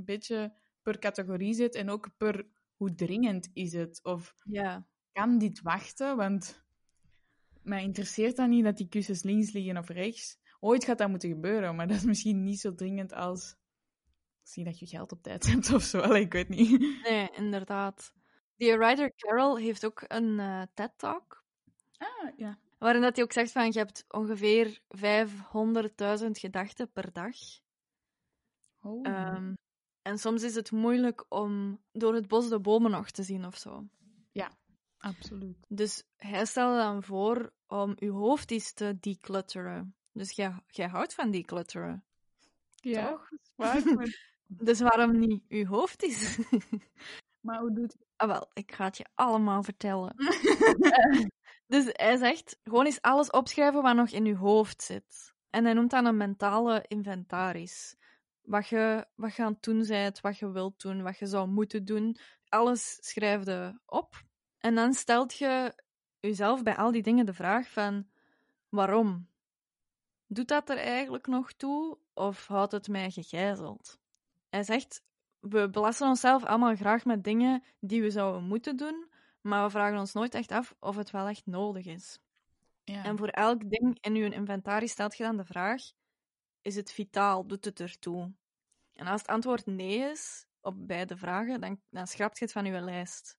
[0.00, 2.46] een beetje per categorie zet en ook per
[2.76, 4.00] hoe dringend is het.
[4.02, 4.86] Of Ja.
[5.12, 6.16] kan dit wachten?
[6.16, 6.64] Want
[7.62, 10.38] mij interesseert dat niet dat die kussens links liggen of rechts.
[10.60, 13.56] Ooit gaat dat moeten gebeuren, maar dat is misschien niet zo dringend als
[14.42, 15.98] zie dat je geld op tijd hebt of zo.
[16.00, 16.80] Allee, ik weet niet.
[17.02, 18.12] Nee, inderdaad.
[18.56, 21.44] Die writer Carol heeft ook een eh, TED-talk,
[21.98, 22.58] Ah, ja.
[22.78, 27.36] waarin dat hij ook zegt van je hebt ongeveer 500.000 gedachten per dag.
[28.82, 29.06] Oh.
[29.06, 29.54] Ehm,
[30.02, 33.56] en soms is het moeilijk om door het bos de bomen nog te zien of
[33.56, 33.88] zo.
[35.00, 35.56] Absoluut.
[35.68, 39.94] Dus hij stelde dan voor om uw hoofd eens te declutteren.
[40.12, 42.04] Dus jij, jij houdt van declutteren.
[42.74, 43.28] Ja, Toch?
[43.54, 43.82] waar.
[44.52, 46.38] Dus waarom niet uw hoofd is?
[47.40, 50.14] Maar hoe doet ah, wel, ik ga het je allemaal vertellen.
[51.66, 55.34] Dus hij zegt, gewoon eens alles opschrijven wat nog in je hoofd zit.
[55.50, 57.96] En hij noemt dat een mentale inventaris.
[58.50, 61.48] Wat je, wat je aan het doen bent, wat je wilt doen, wat je zou
[61.48, 62.16] moeten doen.
[62.48, 64.24] Alles schrijf je op.
[64.58, 65.74] En dan stelt je
[66.20, 68.06] jezelf bij al die dingen de vraag van,
[68.68, 69.28] waarom?
[70.26, 73.98] Doet dat er eigenlijk nog toe, of houdt het mij gegijzeld?
[74.48, 75.02] Hij zegt,
[75.40, 79.98] we belasten onszelf allemaal graag met dingen die we zouden moeten doen, maar we vragen
[79.98, 82.18] ons nooit echt af of het wel echt nodig is.
[82.84, 83.04] Ja.
[83.04, 85.82] En voor elk ding in je inventaris stelt je dan de vraag:
[86.62, 87.46] is het vitaal?
[87.46, 88.32] Doet het ertoe?
[89.00, 92.64] En als het antwoord nee is op beide vragen, dan, dan schrapt je het van
[92.64, 93.38] je lijst.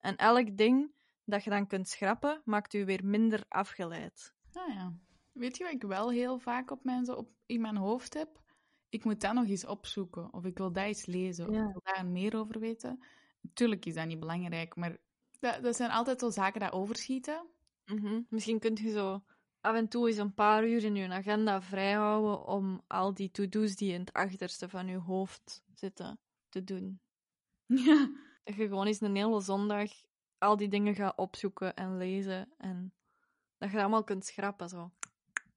[0.00, 4.34] En elk ding dat je dan kunt schrappen, maakt u weer minder afgeleid.
[4.52, 4.92] Ah ja.
[5.32, 8.40] Weet je wat ik wel heel vaak op mijn, op, in mijn hoofd heb?
[8.88, 10.32] Ik moet dat nog eens opzoeken.
[10.32, 11.48] Of ik wil dat eens lezen.
[11.48, 13.04] Of ik wil daar meer over weten.
[13.52, 14.96] Tuurlijk is dat niet belangrijk, maar
[15.40, 17.46] dat, dat zijn altijd zo zaken dat overschieten.
[17.84, 18.20] Mhm.
[18.28, 19.22] Misschien kunt je zo
[19.68, 23.76] af en toe eens een paar uur in je agenda vrijhouden om al die to-do's
[23.76, 27.00] die in het achterste van je hoofd zitten te doen.
[27.66, 28.10] Ja.
[28.44, 29.90] Dat je gewoon eens een hele zondag
[30.38, 32.92] al die dingen gaat opzoeken en lezen en
[33.58, 34.90] dat je dat allemaal kunt schrappen, zo.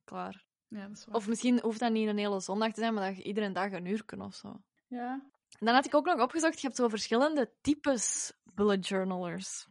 [0.03, 0.45] Klaar.
[0.67, 1.15] Ja, dat is waar.
[1.15, 3.71] Of misschien hoeft dat niet een hele zondag te zijn, maar dat je iedere dag
[3.71, 4.61] een uur kunt of zo.
[4.87, 5.29] Ja.
[5.59, 9.67] Dan had ik ook nog opgezocht, je hebt zo verschillende types bullet journalers.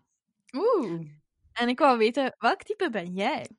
[0.53, 1.11] Oeh.
[1.53, 3.51] En ik wou weten, welk type ben jij?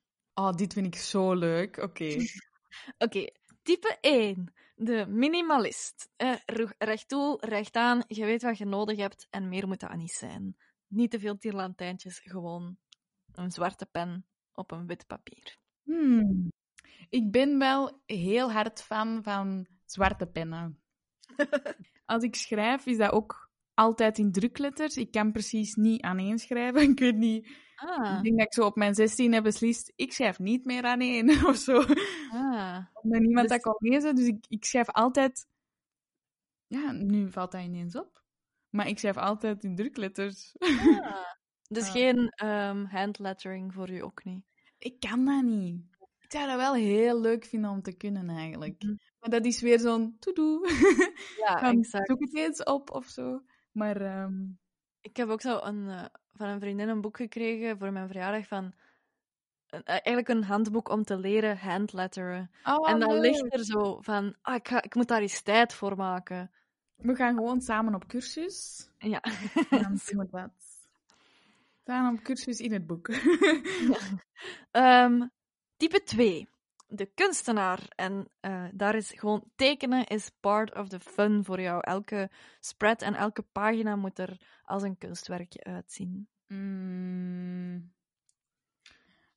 [0.42, 1.78] Oh, dit vind ik zo leuk.
[1.78, 2.16] Oké.
[3.06, 3.30] Oké,
[3.62, 4.54] type 1.
[4.76, 6.10] De minimalist.
[6.16, 6.36] Eh,
[6.78, 10.12] recht toe, recht aan, je weet wat je nodig hebt en meer moet dat niet
[10.12, 10.56] zijn.
[10.88, 12.78] Niet te veel tierlantijntjes, gewoon
[13.32, 15.58] een zwarte pen op een wit papier.
[15.84, 16.52] Hmm.
[17.10, 20.82] Ik ben wel heel hard fan van zwarte pennen.
[22.06, 24.98] Als ik schrijf, is dat ook altijd in drukletters.
[24.98, 26.82] Ik kan precies niet aaneenschrijven.
[26.92, 27.48] Ik weet niet.
[27.84, 30.84] Ah, Ik denk dat ik zo op mijn 16 heb beslist, ik schrijf niet meer
[30.84, 31.78] aaneen of zo.
[32.32, 32.86] ah.
[32.94, 34.16] Omdat niemand Dus- dat kan lezen.
[34.16, 35.48] Dus ik, ik schrijf altijd...
[36.68, 38.24] Ja, nu valt dat ineens op.
[38.70, 40.56] Maar ik schrijf altijd in drukletters.
[40.58, 41.26] ah.
[41.68, 41.92] Dus Ah.
[41.92, 44.44] geen ehm, handlettering voor u ook niet.
[44.78, 45.82] Ik kan dat niet.
[46.20, 48.84] Ik zou dat wel heel leuk vinden om te kunnen, eigenlijk.
[48.84, 48.96] Mhm.
[49.20, 50.62] Maar dat is weer zo'n to-do.
[51.38, 52.08] Ja, exact.
[52.08, 53.42] Zoek het eens op of zo.
[53.72, 54.34] Maar ehm,
[55.02, 58.47] Ik heb ook zo een, eh, van een vriendin een boek gekregen voor mijn verjaardag
[58.47, 58.64] van...
[59.70, 62.52] een- eh, eigenlijk een handboek om te leren handletteren.
[62.64, 63.22] oh, en dan leuk.
[63.22, 66.52] ligt er zo van, ah, ik, ga, ik moet daar eens tijd voor maken.
[66.95, 68.89] We gaan gewoon samen op cursus.
[68.97, 69.22] Ja.
[69.70, 70.52] En dan doen we dat.
[71.86, 73.10] Samen op cursus in het boek.
[74.72, 75.28] Ehm,
[75.78, 76.49] type 2.
[76.94, 77.92] De kunstenaar.
[77.96, 81.82] En eh, daar is gewoon tekenen is part of the fun voor jou.
[81.82, 86.28] Elke spread en elke pagina moet er als een kunstwerkje uitzien.
[86.48, 87.94] Mm.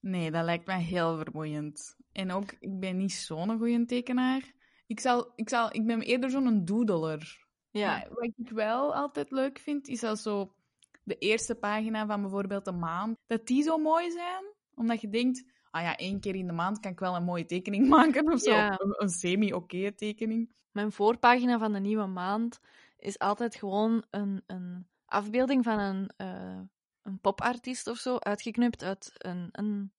[0.00, 1.96] Nee, dat lijkt mij heel vermoeiend.
[2.12, 4.52] En ook, ik ben niet zo'n goede tekenaar.
[4.86, 7.46] Ik, zal, ik, zal, ik ben eerder zo'n doodler.
[7.70, 7.86] Ja.
[7.86, 10.54] Maar wat ik wel altijd leuk vind, is als zo
[11.02, 14.44] de eerste pagina van bijvoorbeeld een maand, dat die zo mooi zijn.
[14.74, 15.44] Omdat je denkt,
[15.74, 18.40] ah ja, één keer in de maand kan ik wel een mooie tekening maken of
[18.40, 18.50] zo.
[18.50, 18.80] Ja.
[18.80, 20.52] Een, een semi-oké tekening.
[20.70, 22.60] Mijn voorpagina van de nieuwe maand
[22.96, 26.60] is altijd gewoon een, een afbeelding van een, eh,
[27.02, 29.92] een popartiest of zo, uitgeknipt uit een, een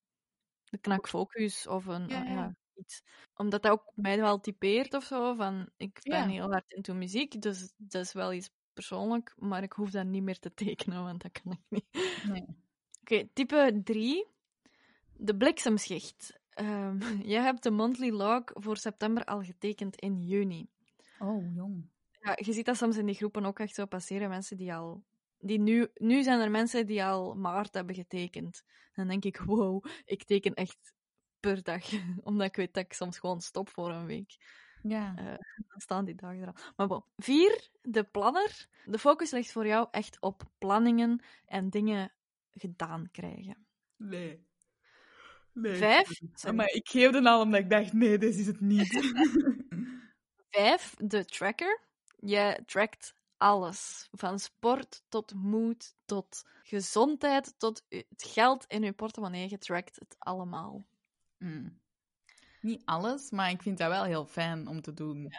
[0.64, 2.34] de knak Focus of een, Ja, eh, ja.
[2.34, 3.04] ja, iets.
[3.36, 7.42] Omdat dat ook mij wel typeert of zo, van ik ben heel hard into muziek,
[7.42, 11.22] dus dat is wel iets persoonlijk, maar ik hoef dat niet meer te tekenen, want
[11.22, 11.86] dat kan ik niet.
[12.28, 12.46] Nee.
[13.02, 14.34] Oké, type 3.
[15.18, 16.40] De bliksemschicht.
[16.50, 17.00] Ehm,
[17.34, 20.70] jij hebt de monthly log voor september al getekend in juni.
[21.20, 21.90] Oh, jong.
[22.20, 24.30] Ja, je ziet dat soms in die groepen ook echt zo passeren.
[24.30, 25.04] Mensen die al.
[25.40, 28.64] Die nu, nu zijn er mensen die al maart hebben getekend.
[28.94, 30.94] Dan denk ik, wow, ik teken echt
[31.40, 31.84] per dag.
[32.24, 34.38] Omdat ik weet dat ik soms gewoon stop voor een week.
[34.84, 35.14] Ja.
[35.68, 36.56] Dan staan die dagen er al.
[36.76, 37.04] Maar bon.
[37.16, 38.68] Vier, de planner.
[38.86, 42.14] De focus ligt voor jou echt op planningen en dingen
[42.52, 43.66] gedaan krijgen.
[43.96, 44.46] Nee.
[45.56, 45.76] Nee.
[45.76, 46.20] Vijf,
[46.54, 49.14] Maar ik geef het al omdat ik dacht, nee, dit is het niet.
[50.50, 51.80] Vijf, de tracker.
[52.20, 54.08] Je trackt alles.
[54.12, 59.50] Van sport tot moed, tot gezondheid, tot het geld in je portemonnee.
[59.50, 60.86] Je trackt het allemaal.
[61.38, 61.80] Mm.
[62.62, 65.34] Niet alles, maar ik vind dat wel heel fijn om te doen.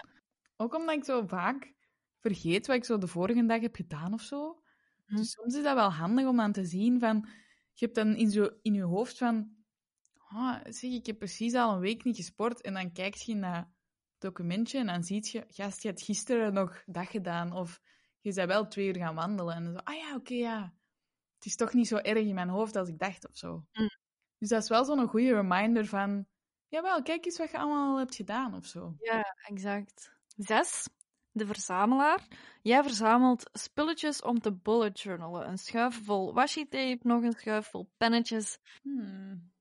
[0.56, 1.72] Ook omdat ik zo vaak
[2.20, 4.62] vergeet wat ik zo de vorige dag heb gedaan of zo.
[5.06, 5.16] Hm.
[5.16, 7.28] Dus soms is dat wel handig om aan te zien van...
[7.72, 9.55] Je hebt dan in, zo, in je hoofd van...
[10.28, 12.60] Ah, zeg, ik heb precies al een week niet gesport.
[12.60, 13.70] En dan kijk je naar
[14.18, 17.52] documentje en dan zie je, gast, je hebt gisteren nog dat gedaan.
[17.52, 17.80] Of
[18.20, 19.54] je bent wel twee uur gaan wandelen.
[19.54, 20.74] En dan zo, ah ja, oké, ja.
[21.34, 23.64] Het is toch niet zo erg in mijn hoofd als ik dacht of zo.
[23.72, 23.88] Mm.
[24.38, 26.26] Dus dat is wel zo'n goede reminder van,
[26.68, 28.94] jawel, kijk eens wat je allemaal hebt gedaan of zo.
[28.98, 30.12] Ja, exact.
[30.36, 30.88] Zes.
[31.30, 32.26] De verzamelaar.
[32.62, 35.48] Jij verzamelt spulletjes om te bullet journalen.
[35.48, 38.58] Een schuif vol washi tape, nog een schuif vol pennetjes.
[38.82, 39.54] Hmm.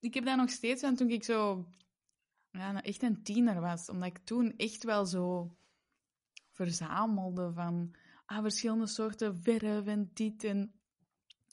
[0.00, 1.66] Ik heb dat nog steeds van toen ik zo
[2.50, 3.88] ja, nou, echt een tiener was.
[3.88, 5.56] Omdat ik toen echt wel zo
[6.50, 7.94] verzamelde van
[8.26, 10.72] ah, verschillende soorten verf en dit en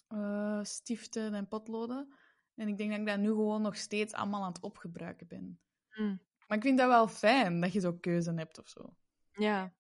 [0.08, 2.14] eh, stiften en potloden.
[2.56, 5.60] En ik denk dat ik dat nu gewoon nog steeds allemaal aan het opgebruiken ben.
[5.90, 6.22] Hmm.
[6.48, 8.96] Maar ik vind dat wel fijn dat je zo keuze hebt of zo.
[9.32, 9.74] Ja.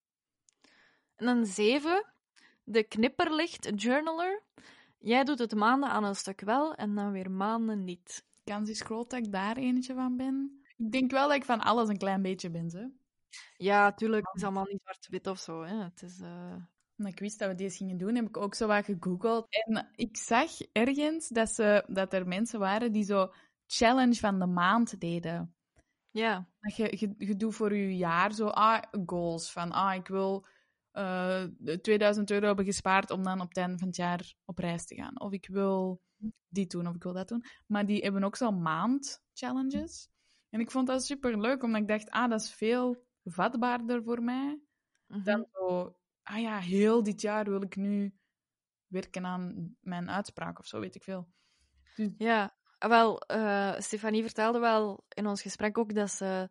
[1.16, 2.06] En dan zeven.
[2.64, 4.44] De knipperlicht journaler.
[4.98, 8.26] Jij doet het maanden aan een stuk wel en dan weer maanden niet.
[8.48, 10.62] Kans is groot dat ik daar eentje van ben.
[10.78, 12.92] Ik denk wel dat ik van alles een klein beetje ben, ze.
[13.58, 14.26] Ja, tuurlijk.
[14.28, 15.64] Het is allemaal niet zwart-wit of zo.
[15.64, 15.84] Hè.
[15.84, 16.20] Het is...
[16.20, 16.56] eh,
[16.98, 19.46] Omdat ik wist dat we deze gingen doen, heb ik ook zo wat gegoogeld.
[19.50, 23.34] En ik zag ergens dat, ze, dat er mensen waren die zo
[23.66, 25.56] challenge van de maand deden.
[26.12, 26.48] Ja.
[26.60, 29.52] Dat je, je, je doet voor je jaar zo ah, goals.
[29.52, 30.46] Van ah, ik wil
[30.98, 31.44] eh
[31.82, 34.96] 2000 euro hebben gespaard om dan op het einde van het jaar op reis te
[34.96, 35.20] gaan.
[35.22, 36.02] Of ik wil
[36.48, 37.44] dit doen, of ik wil dat doen.
[37.66, 40.10] Maar die hebben ook zo maand challenges.
[40.50, 44.24] En ik vond dat super leuk, omdat ik dacht, ah, dat is veel vatbaarder voor
[44.24, 44.60] mij
[45.08, 45.24] Mhm.
[45.24, 48.14] dan zo, ah ja, heel dit jaar wil ik nu
[48.88, 51.28] werken aan mijn uitspraak of zo, weet ik veel.
[52.18, 56.50] Ja, Ah, wel, eh, Stefanie vertelde wel in ons gesprek ook dat ze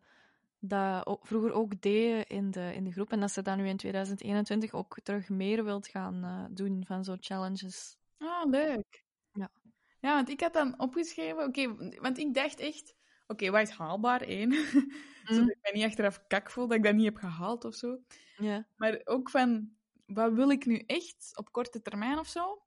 [0.59, 3.77] dat vroeger ook deed in de, in de groep en dat ze dat nu in
[3.77, 7.97] 2021 ook terug meer wilt gaan eh, doen van zo'n challenges.
[8.17, 9.03] Ah, leuk.
[9.31, 9.51] Ja.
[9.99, 12.95] Ja, want ik had dan opgeschreven, oké, want ik dacht echt,
[13.27, 14.51] oké, wat is haalbaar, één?
[15.25, 17.99] Zodat ik mij niet achteraf kak voel dat ik dat niet heb gehaald of zo.
[18.37, 18.67] Ja.
[18.75, 19.71] Maar ook van,
[20.05, 22.61] wat wil ik nu echt op korte termijn of zo?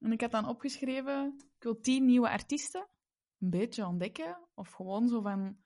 [0.00, 2.86] En ik had dan opgeschreven, ik wil tien nieuwe artiesten
[3.40, 4.38] een beetje ontdekken.
[4.54, 5.56] Of gewoon zo van,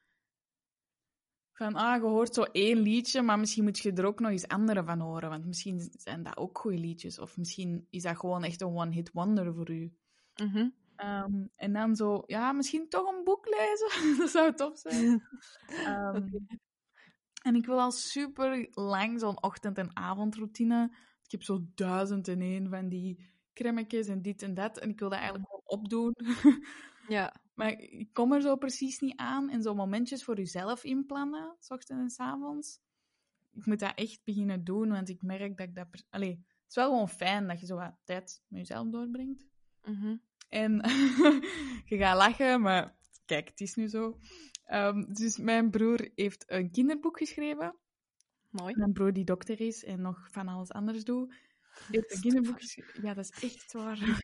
[1.58, 4.48] van ah, je hoort zo één liedje, maar misschien moet je er ook nog eens
[4.48, 5.28] andere van horen.
[5.28, 7.18] Want misschien zijn dat ook goede liedjes.
[7.18, 9.92] Of misschien is dat gewoon echt een one-hit wonder voor u.
[10.42, 10.68] Mhm.
[10.96, 13.88] Ehm, en dan zo, ja, misschien toch een boek lezen.
[14.18, 15.22] dat zou tof zijn.
[15.66, 16.26] Ehm,
[17.42, 20.90] En ik wil al super lang zo'n ochtend- en avondroutine.
[21.24, 24.78] Ik heb zo duizend en één van die cremmetjes en dit en dat.
[24.78, 26.14] En ik wil dat eigenlijk gewoon opdoen.
[27.08, 27.34] Ja.
[27.58, 29.50] maar ik kom er zo precies niet aan.
[29.50, 32.80] En zo momentjes voor jezelf inplannen, s ochtends en s avonds.
[33.52, 35.86] Ik moet dat echt beginnen doen, want ik merk dat ik dat...
[36.10, 39.46] Allee, het is wel gewoon fijn dat je zo wat tijd met jezelf doorbrengt.
[39.82, 40.16] Mhm.
[40.48, 40.72] En
[41.90, 44.18] je gaat lachen, maar kijk, het is nu zo.
[44.64, 47.76] Ehm, dus mijn broer heeft een kinderboek geschreven.
[48.50, 48.74] Mooi.
[48.76, 51.34] Mijn broer die dokter is en nog van alles anders doet.
[51.90, 53.02] Heeft een kinderboek geschreven.
[53.02, 53.98] Ja, dat is echt waar.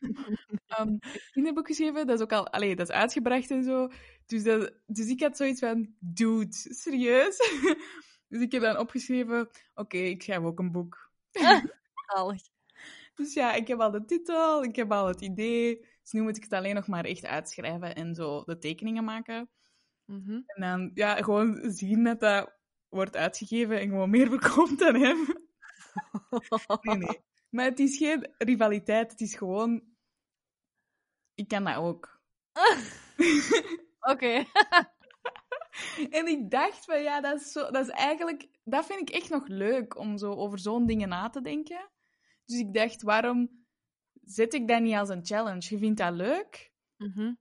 [0.67, 2.47] Een kinderboek geschreven, dat is ook al...
[2.47, 3.89] Allee, dat is uitgebracht en zo.
[4.25, 5.95] Dus, dat, dus ik had zoiets van...
[5.99, 7.37] Dude, serieus?
[8.29, 9.49] dus ik heb dan opgeschreven...
[9.73, 11.11] Oké, ik schrijf ook een boek.
[12.13, 12.41] Zalig.
[13.15, 15.85] Dus ja, ik heb al de titel, ik heb al het idee.
[16.01, 19.49] Dus nu moet ik het alleen nog maar echt uitschrijven en zo de tekeningen maken.
[20.05, 20.41] Mhm.
[20.45, 22.53] En dan ja, gewoon zien dat dat
[22.89, 25.17] wordt uitgegeven en gewoon meer verkoopt dan hem.
[26.81, 27.23] Nee, nee.
[27.55, 29.83] Maar het is geen rivaliteit, het is gewoon...
[31.33, 32.21] Ik kan dat ook.
[34.11, 34.43] Oké.
[36.09, 38.47] En ik dacht van ja, dat is, zo, dat is eigenlijk...
[38.63, 41.89] Dat vind ik echt nog leuk, om zo over zo'n dingen na te denken.
[42.45, 43.65] Dus ik dacht, waarom
[44.23, 45.65] zet ik dat niet als een challenge?
[45.69, 47.33] Je vindt dat leuk Mhm.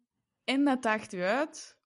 [0.45, 1.79] en dat daagt u uit.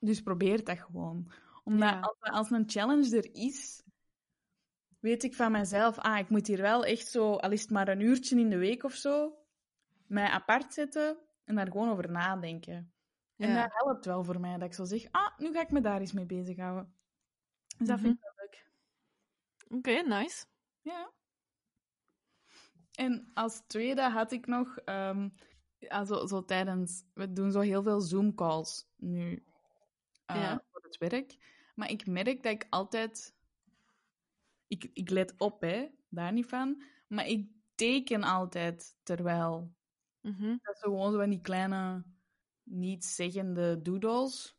[0.00, 1.32] Dus probeer dat gewoon.
[1.64, 2.00] Omdat Ja.
[2.00, 3.82] als, als een challenge er is,
[4.98, 7.88] weet ik van mezelf, ah, ik moet hier wel echt zo, al is het maar
[7.88, 9.38] een uurtje in de week of zo,
[10.06, 12.92] mij apart zetten en daar gewoon over nadenken.
[13.36, 13.62] En Ja.
[13.62, 16.00] dat helpt wel voor mij, dat ik zo zeg, ah, nu ga ik me daar
[16.00, 16.94] eens mee bezighouden.
[17.78, 18.06] Dus dat Mhm.
[18.06, 18.70] vind ik wel leuk.
[19.78, 20.44] Oké, nice.
[20.80, 21.12] Ja.
[22.94, 25.28] En als tweede had ik nog, ehm,
[25.78, 29.44] ja, zo, zo tijdens, we doen zo heel veel Zoom-calls nu
[30.26, 30.64] eh, Ja.
[30.70, 31.36] voor het werk.
[31.74, 33.35] Maar ik merk dat ik altijd,
[34.66, 39.74] ik, ik let op, hè, daar niet van, maar ik teken altijd terwijl.
[40.20, 40.56] Mhm.
[40.62, 42.04] Dat is zo gewoon zo van die kleine,
[42.62, 44.58] niet zeggende doodles.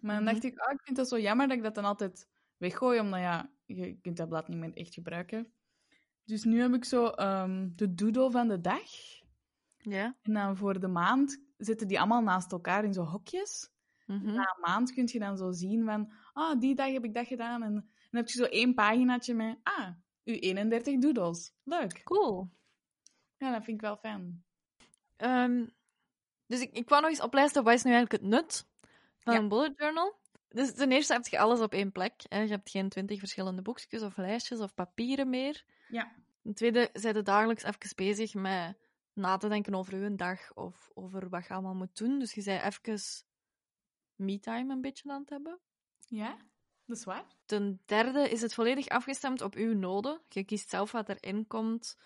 [0.00, 0.32] Maar dan Mhm.
[0.32, 3.20] dacht ik, ah, ik vind dat zo jammer dat ik dat dan altijd weggooi, omdat
[3.20, 5.52] ja, je kunt dat blad niet meer echt gebruiken.
[6.24, 8.82] Dus nu heb ik zo ehm, de doodle van de dag.
[9.76, 10.16] Ja.
[10.22, 13.70] En dan voor de maand zitten die allemaal naast elkaar in zo hokjes.
[14.06, 14.24] Mhm.
[14.24, 17.26] Na een maand kun je dan zo zien van, ah, die dag heb ik dat
[17.26, 17.62] gedaan.
[17.62, 19.88] En dan heb je zo één paginaatje met, ah,
[20.24, 21.52] uw 31 doodles.
[21.64, 22.02] Leuk.
[22.04, 22.50] Cool.
[23.36, 24.44] Ja, dat vind ik wel fijn.
[25.16, 25.66] Ehm,
[26.46, 28.66] dus ik, ik wou nog eens oplijsten, wat is nu eigenlijk het nut
[29.18, 29.38] van Ja.
[29.38, 30.16] een bullet journal?
[30.48, 32.24] Dus ten eerste heb je alles op één plek.
[32.28, 32.40] Hè.
[32.40, 35.64] Je hebt geen twintig verschillende boekjes of lijstjes of papieren meer.
[35.88, 36.12] Ja.
[36.42, 38.78] Ten tweede, zijn je dagelijks even bezig met
[39.12, 42.18] na te denken over je dag of over wat je allemaal moet doen.
[42.18, 43.00] Dus je bent even
[44.14, 45.60] me-time een beetje aan het hebben.
[46.06, 46.36] Ja,
[46.88, 47.24] dat is waar.
[47.46, 50.20] Ten derde is het volledig afgestemd op uw noden.
[50.28, 51.96] Je kiest zelf wat erin komt.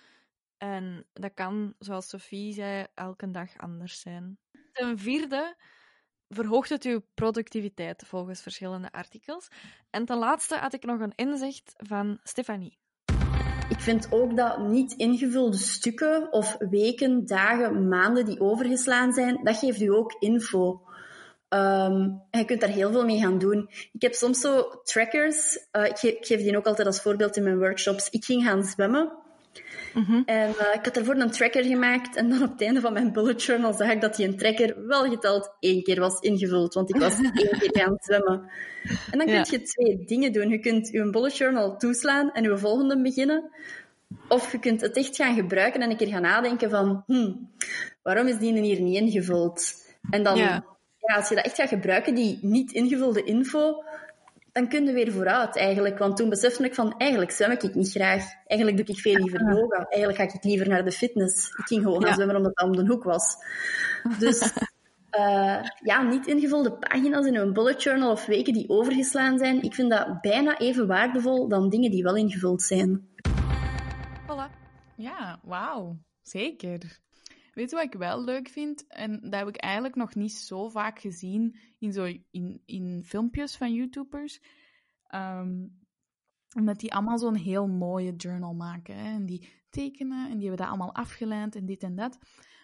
[0.56, 4.38] En dat kan, zoals Sophie zei, elke dag anders zijn.
[4.72, 5.56] Ten vierde
[6.28, 9.48] verhoogt het uw productiviteit volgens verschillende artikels.
[9.90, 12.78] En ten laatste had ik nog een inzicht van Stefanie.
[13.68, 19.56] Ik vind ook dat niet ingevulde stukken of weken, dagen, maanden die overgeslaan zijn, dat
[19.56, 20.82] geeft u ook info.
[21.52, 21.92] Ehm,
[22.30, 23.68] en je kunt daar heel veel mee gaan doen.
[23.92, 25.66] Ik heb soms zo trackers.
[25.70, 28.10] eh, ik, ge- ik geef die ook altijd als voorbeeld in mijn workshops.
[28.10, 29.12] Ik ging gaan zwemmen.
[30.26, 32.16] En eh, ik had daarvoor een tracker gemaakt.
[32.16, 34.86] En dan op het einde van mijn bullet journal zag ik dat die een tracker
[34.86, 36.74] wel geteld één keer was ingevuld.
[36.74, 38.50] Want ik was één keer gaan zwemmen.
[39.10, 39.42] En dan Ja.
[39.42, 40.48] kun je twee dingen doen.
[40.48, 43.50] Je kunt je bullet journal toeslaan en je volgende beginnen.
[44.28, 47.02] Of je kunt het echt gaan gebruiken en een keer gaan nadenken van...
[47.06, 47.50] Hmm,
[48.02, 49.72] waarom is die hier niet ingevuld?
[50.10, 50.64] En dan, Ja.
[51.06, 53.84] Ja, als je dat echt gaat gebruiken, die niet ingevulde info,
[54.52, 55.98] dan kun je weer vooruit eigenlijk.
[55.98, 58.24] Want toen besefte ik van, eigenlijk zwem ik niet graag.
[58.46, 59.86] Eigenlijk doe ik veel liever yoga.
[59.88, 61.48] Eigenlijk ga ik liever naar de fitness.
[61.48, 62.14] Ik ging gewoon gaan Ja.
[62.14, 63.36] zwemmen omdat dat om de hoek was.
[64.18, 64.38] Dus
[65.10, 69.74] eh, ja, niet ingevulde pagina's in een bullet journal of weken die overgeslaan zijn, ik
[69.74, 73.08] vind dat bijna even waardevol dan dingen die wel ingevuld zijn.
[74.22, 74.50] Voilà.
[74.96, 75.96] Ja, wauw.
[76.22, 76.78] Zeker.
[77.52, 78.86] Weet je wat ik wel leuk vind?
[78.86, 83.56] En dat heb ik eigenlijk nog niet zo vaak gezien in, zo, in, in filmpjes
[83.56, 84.40] van YouTubers.
[85.06, 85.66] Ehm,
[86.56, 88.96] omdat die allemaal zo'n heel mooie journal maken.
[88.96, 89.12] Hè?
[89.12, 92.18] En die tekenen en die hebben dat allemaal afgeleid en dit en dat.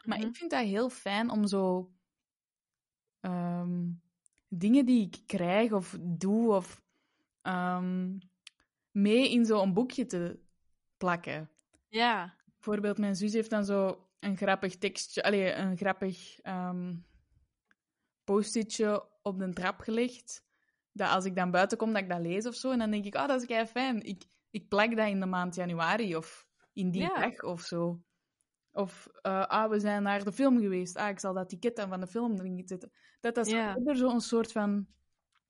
[0.05, 0.26] Maar Mhm.
[0.26, 1.93] ik vind dat heel fijn om zo
[3.20, 3.91] ehm,
[4.49, 6.82] dingen die ik krijg of doe of
[7.43, 8.18] ehm,
[8.91, 10.39] mee in zo'n boekje te
[10.97, 11.51] plakken.
[11.89, 12.34] Ja.
[12.55, 16.95] Bijvoorbeeld, mijn zus heeft dan zo een grappig tekstje, allee, een grappig ehm
[18.25, 20.47] post-itje op de trap gelegd.
[20.93, 22.71] Dat als ik dan buiten kom, dat ik dat lees of zo.
[22.71, 24.03] En dan denk ik, oh, dat is kei fijn.
[24.03, 27.14] Ik, ik plak dat in de maand januari of in die Ja.
[27.14, 28.03] dag of zo.
[28.73, 30.97] Of, eh, ah, we zijn naar de film geweest.
[30.97, 32.93] Ah, ik zal dat ticket dan van de film erin zetten.
[33.21, 33.77] Dat dat Ja.
[33.85, 34.87] er zo'n soort van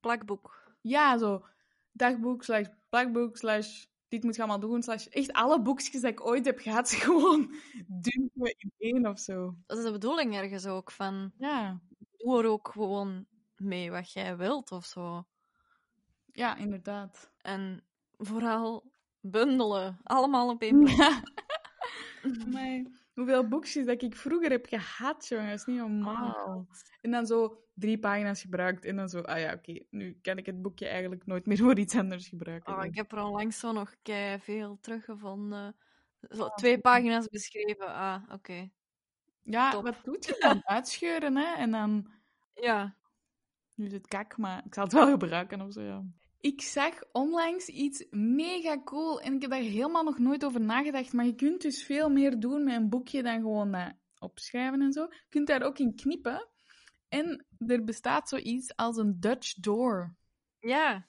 [0.00, 0.76] Plakboek.
[0.80, 1.46] ja, zo
[1.92, 6.26] dagboek slash plakboek slash dit moet je allemaal doen slash echt alle boekjes dat ik
[6.26, 7.54] ooit heb gehad gewoon
[7.86, 9.54] dumpen in één of zo.
[9.66, 11.80] Dat is de bedoeling ergens ook, van Ja,
[12.16, 15.26] doe er ook gewoon mee wat jij wilt of zo.
[16.32, 17.30] ja, inderdaad.
[17.38, 17.84] En
[18.16, 18.90] vooral
[19.20, 20.00] bundelen.
[20.02, 20.96] Allemaal op één plek.
[20.96, 21.22] Ja.
[23.18, 26.66] Hoeveel boekjes dat ik vroeger heb gehad, jongen, dat is niet normaal.
[27.00, 30.46] En dan zo drie pagina's gebruikt en dan zo, ah ja, oké, nu kan ik
[30.46, 32.76] het boekje eigenlijk nooit meer voor iets anders gebruiken.
[32.78, 35.76] Oh, ik heb er onlangs zo nog kei veel teruggevonden.
[36.30, 37.86] Zo, Ah, twee pagina's beschreven.
[37.86, 38.70] Ah, oké.
[39.42, 39.82] ja, top.
[39.82, 40.60] wat doet je dan?
[40.76, 41.54] Uitscheuren, hè?
[41.54, 42.10] En dan
[42.54, 42.96] Ja.
[43.74, 46.04] Nu is het kak, maar ik zal het wel gebruiken of zo, ja.
[46.40, 51.12] Ik zag onlangs iets mega cool en ik heb daar helemaal nog nooit over nagedacht.
[51.12, 54.92] Maar je kunt dus veel meer doen met een boekje dan gewoon dat opschrijven en
[54.92, 55.02] zo.
[55.02, 56.48] Je kunt daar ook in knippen.
[57.08, 60.16] En er bestaat zoiets als een Dutch door.
[60.58, 61.08] Ja.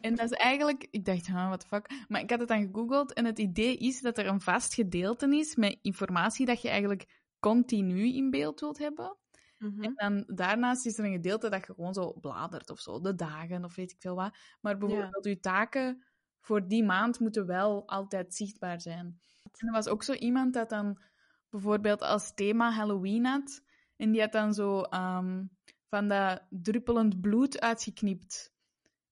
[0.00, 0.86] En dat is eigenlijk...
[0.90, 1.90] Ik dacht, huh, what the fuck?
[2.08, 5.36] Maar ik had het dan gegoogeld en het idee is dat er een vast gedeelte
[5.36, 9.16] is met informatie dat je eigenlijk continu in beeld wilt hebben.
[9.62, 9.82] Mhm.
[9.82, 13.14] En dan daarnaast is er een gedeelte dat je gewoon zo bladert of zo, de
[13.14, 14.36] dagen of weet ik veel wat.
[14.60, 16.04] Maar bijvoorbeeld je taken
[16.40, 19.20] voor die maand moeten wel altijd zichtbaar zijn.
[19.58, 21.02] En er was ook zo iemand dat dan
[21.50, 23.62] bijvoorbeeld als thema Halloween had.
[23.96, 25.44] En die had dan zo ehm,
[25.88, 28.52] van dat druppelend bloed uitgeknipt.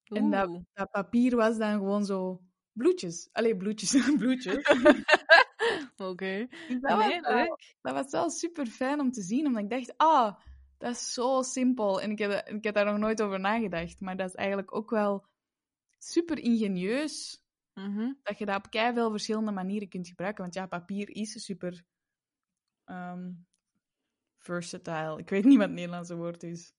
[0.04, 2.42] En dat, dat papier was dan gewoon zo
[2.72, 3.28] bloedjes.
[3.32, 4.64] Allee, bloedjes, bloedjes.
[6.10, 6.46] Oké.
[6.80, 7.20] Dat, Nee,
[7.80, 10.36] dat was wel super fijn om te zien, omdat ik dacht, ah,
[10.78, 12.00] dat is zo simpel.
[12.00, 14.90] En ik heb, ik heb daar nog nooit over nagedacht, maar dat is eigenlijk ook
[14.90, 15.26] wel
[15.98, 17.42] super ingenieus
[17.74, 18.12] Mhm.
[18.22, 20.42] dat je dat op veel verschillende manieren kunt gebruiken.
[20.42, 21.84] Want ja, papier is super
[22.84, 23.32] ehm,
[24.38, 25.18] versatile.
[25.18, 26.74] Ik weet niet wat het Nederlandse woord is.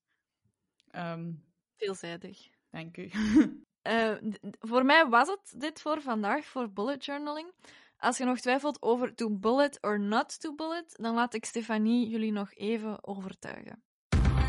[0.88, 1.34] Ehm,
[1.78, 2.50] Veelzijdig.
[2.70, 3.10] dank u.
[3.82, 4.18] Eh,
[4.60, 7.52] voor mij was het dit voor vandaag, voor bullet journaling.
[8.02, 12.10] Als je nog twijfelt over to bullet or not to bullet, dan laat ik Stefanie
[12.10, 13.84] jullie nog even overtuigen.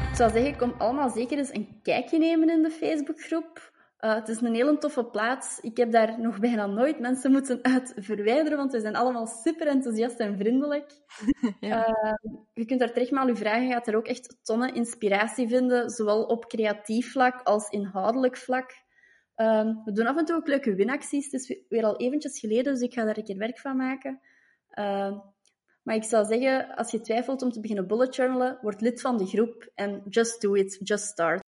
[0.08, 3.72] Het zou zeggen, kom allemaal zeker eens een kijkje nemen in de Facebookgroep.
[4.00, 5.60] Uh, het is een hele toffe plaats.
[5.60, 9.66] Ik heb daar nog bijna nooit mensen moeten uit verwijderen, want we zijn allemaal super
[9.66, 10.90] enthousiast en vriendelijk.
[11.60, 11.88] ja.
[11.88, 12.12] uh,
[12.52, 13.66] je kunt daar terecht maar je vragen.
[13.66, 18.81] Je gaat er ook echt tonnen inspiratie vinden, zowel op creatief vlak als inhoudelijk vlak.
[19.36, 21.24] Uh, we doen af en toe ook leuke winacties.
[21.24, 24.20] Het is weer al eventjes geleden, dus ik ga daar een keer werk van maken.
[25.82, 29.18] maar ik zou zeggen, als je twijfelt om te beginnen bullet journalen, word lid van
[29.18, 31.42] de groep en just do it, just start.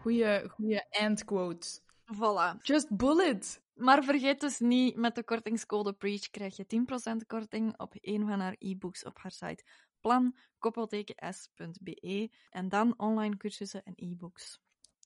[0.00, 1.80] Goeie, goeie endquote.
[2.12, 2.56] Voilà.
[2.62, 3.62] Just bullet.
[3.74, 8.40] Maar vergeet dus niet, met de kortingscode PREACH krijg je 10% korting op een van
[8.40, 9.64] haar e-books op haar site
[10.00, 11.50] plan-s.be
[12.50, 14.60] en dan online cursussen en e-books.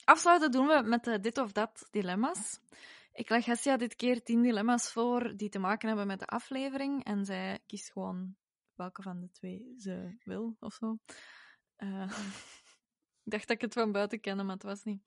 [0.09, 2.61] Afsluiten doen we met de dit of dat dilemma's.
[3.13, 7.05] Ik leg Hessia dit keer 10 dilemma's voor die te maken hebben met de aflevering
[7.05, 8.37] en zij kiest gewoon
[8.75, 10.99] welke van de twee ze wil of zo.
[11.79, 12.03] Uh,
[13.25, 15.03] Ik dacht dat ik het van buiten kende, maar het was niet.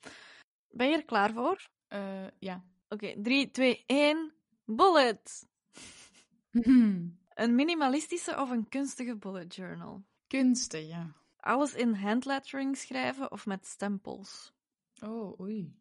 [0.69, 1.69] Ben je er klaar voor?
[1.89, 2.63] Uh, ja.
[2.89, 4.33] Oké, 3, 2, 1.
[4.65, 5.47] Bullet!
[7.41, 10.03] een minimalistische of een kunstige bullet journal?
[10.27, 11.15] Kunstig, ja.
[11.37, 14.53] Alles in handlettering schrijven of met stempels?
[15.01, 15.75] Oh, oei.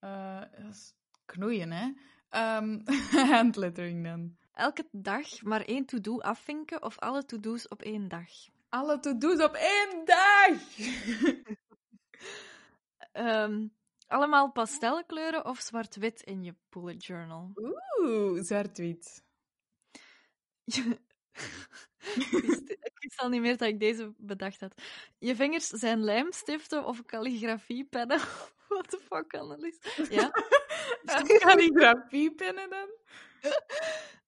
[0.00, 1.92] Uh, dat is knoeien, hè?
[2.58, 2.82] Um,
[3.34, 4.36] handlettering dan.
[4.52, 8.30] Elke dag maar één to-do afvinken of alle to-do's op één dag?
[8.68, 10.60] alle to-do's op één dag.
[13.12, 13.74] um,
[14.14, 17.52] allemaal pastelkleuren of zwart-wit in je bullet journal?
[17.54, 19.24] Oeh, zwart-wit.
[22.88, 24.82] ik wist al niet meer dat ik deze bedacht had.
[25.18, 28.18] Je vingers zijn lijmstiften of calligrafiepennen?
[28.68, 29.78] What the fuck, Annelies?
[30.10, 30.30] Ja?
[31.38, 32.88] calligrafiepennen dan?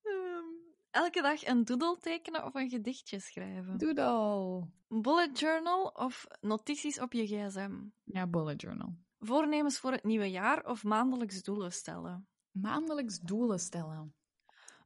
[0.03, 0.45] Um,
[0.91, 3.79] elke dag een doodle tekenen of een gedichtje schrijven?
[3.79, 4.67] Doodle.
[4.89, 7.73] Bullet journal of notities op je gsm?
[8.05, 8.95] Ja, bullet journal.
[9.19, 12.29] Voornemens voor het nieuwe jaar of maandelijks doelen stellen?
[12.51, 14.15] Maandelijks doelen stellen.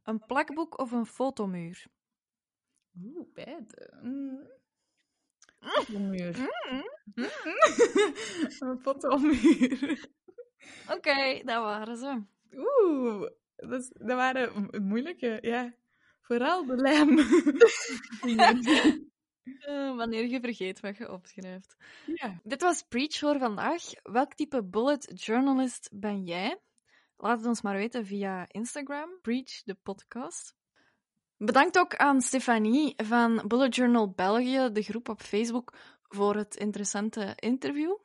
[0.03, 1.87] Een plakboek of een fotomuur?
[3.01, 3.99] Oeh, beide.
[4.03, 4.49] Mm.
[5.61, 6.37] Fotomuur.
[6.71, 7.29] Mm.
[8.59, 10.09] een fotomuur.
[10.85, 12.23] Oké, okay, dat waren ze.
[12.57, 15.75] Oeh, dat, dat waren moeilijke, ja.
[16.21, 17.19] Vooral de lijm.
[19.59, 21.77] uh, wanneer je vergeet wat je opschrijft.
[22.07, 22.41] Ja.
[22.43, 23.83] Dit was Preach voor vandaag.
[24.03, 26.61] Welk type bullet journalist ben jij?
[27.17, 30.55] Laat het ons maar weten via Instagram, Preach de podcast.
[31.45, 35.73] Bedankt ook aan Stefanie van Bullet Journal België, de groep op Facebook,
[36.09, 37.97] voor het interessante interview.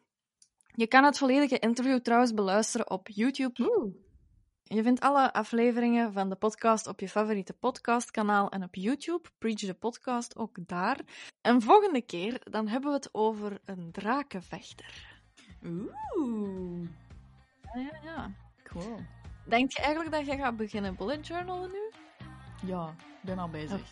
[0.67, 3.69] Je kan het volledige interview trouwens beluisteren op YouTube.
[3.69, 3.93] Oeh.
[4.63, 9.29] Je vindt alle afleveringen van de podcast op je favoriete podcastkanaal en op YouTube.
[9.37, 10.99] Preach the Podcast ook daar.
[11.41, 15.19] En volgende keer dan hebben we het over een drakenvechter.
[15.65, 16.89] Oeh.
[17.73, 18.31] Ja, ja, ja.
[18.63, 18.99] Cool.
[19.45, 22.06] Denk je eigenlijk dat je gaat beginnen bullet journalen nu?
[22.65, 23.79] Ja, ik ben al bezig.
[23.79, 23.85] Oh.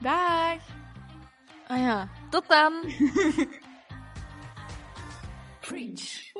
[0.00, 0.62] Dag!
[1.66, 2.72] Ah ja, tot dan!
[5.60, 6.32] Preach.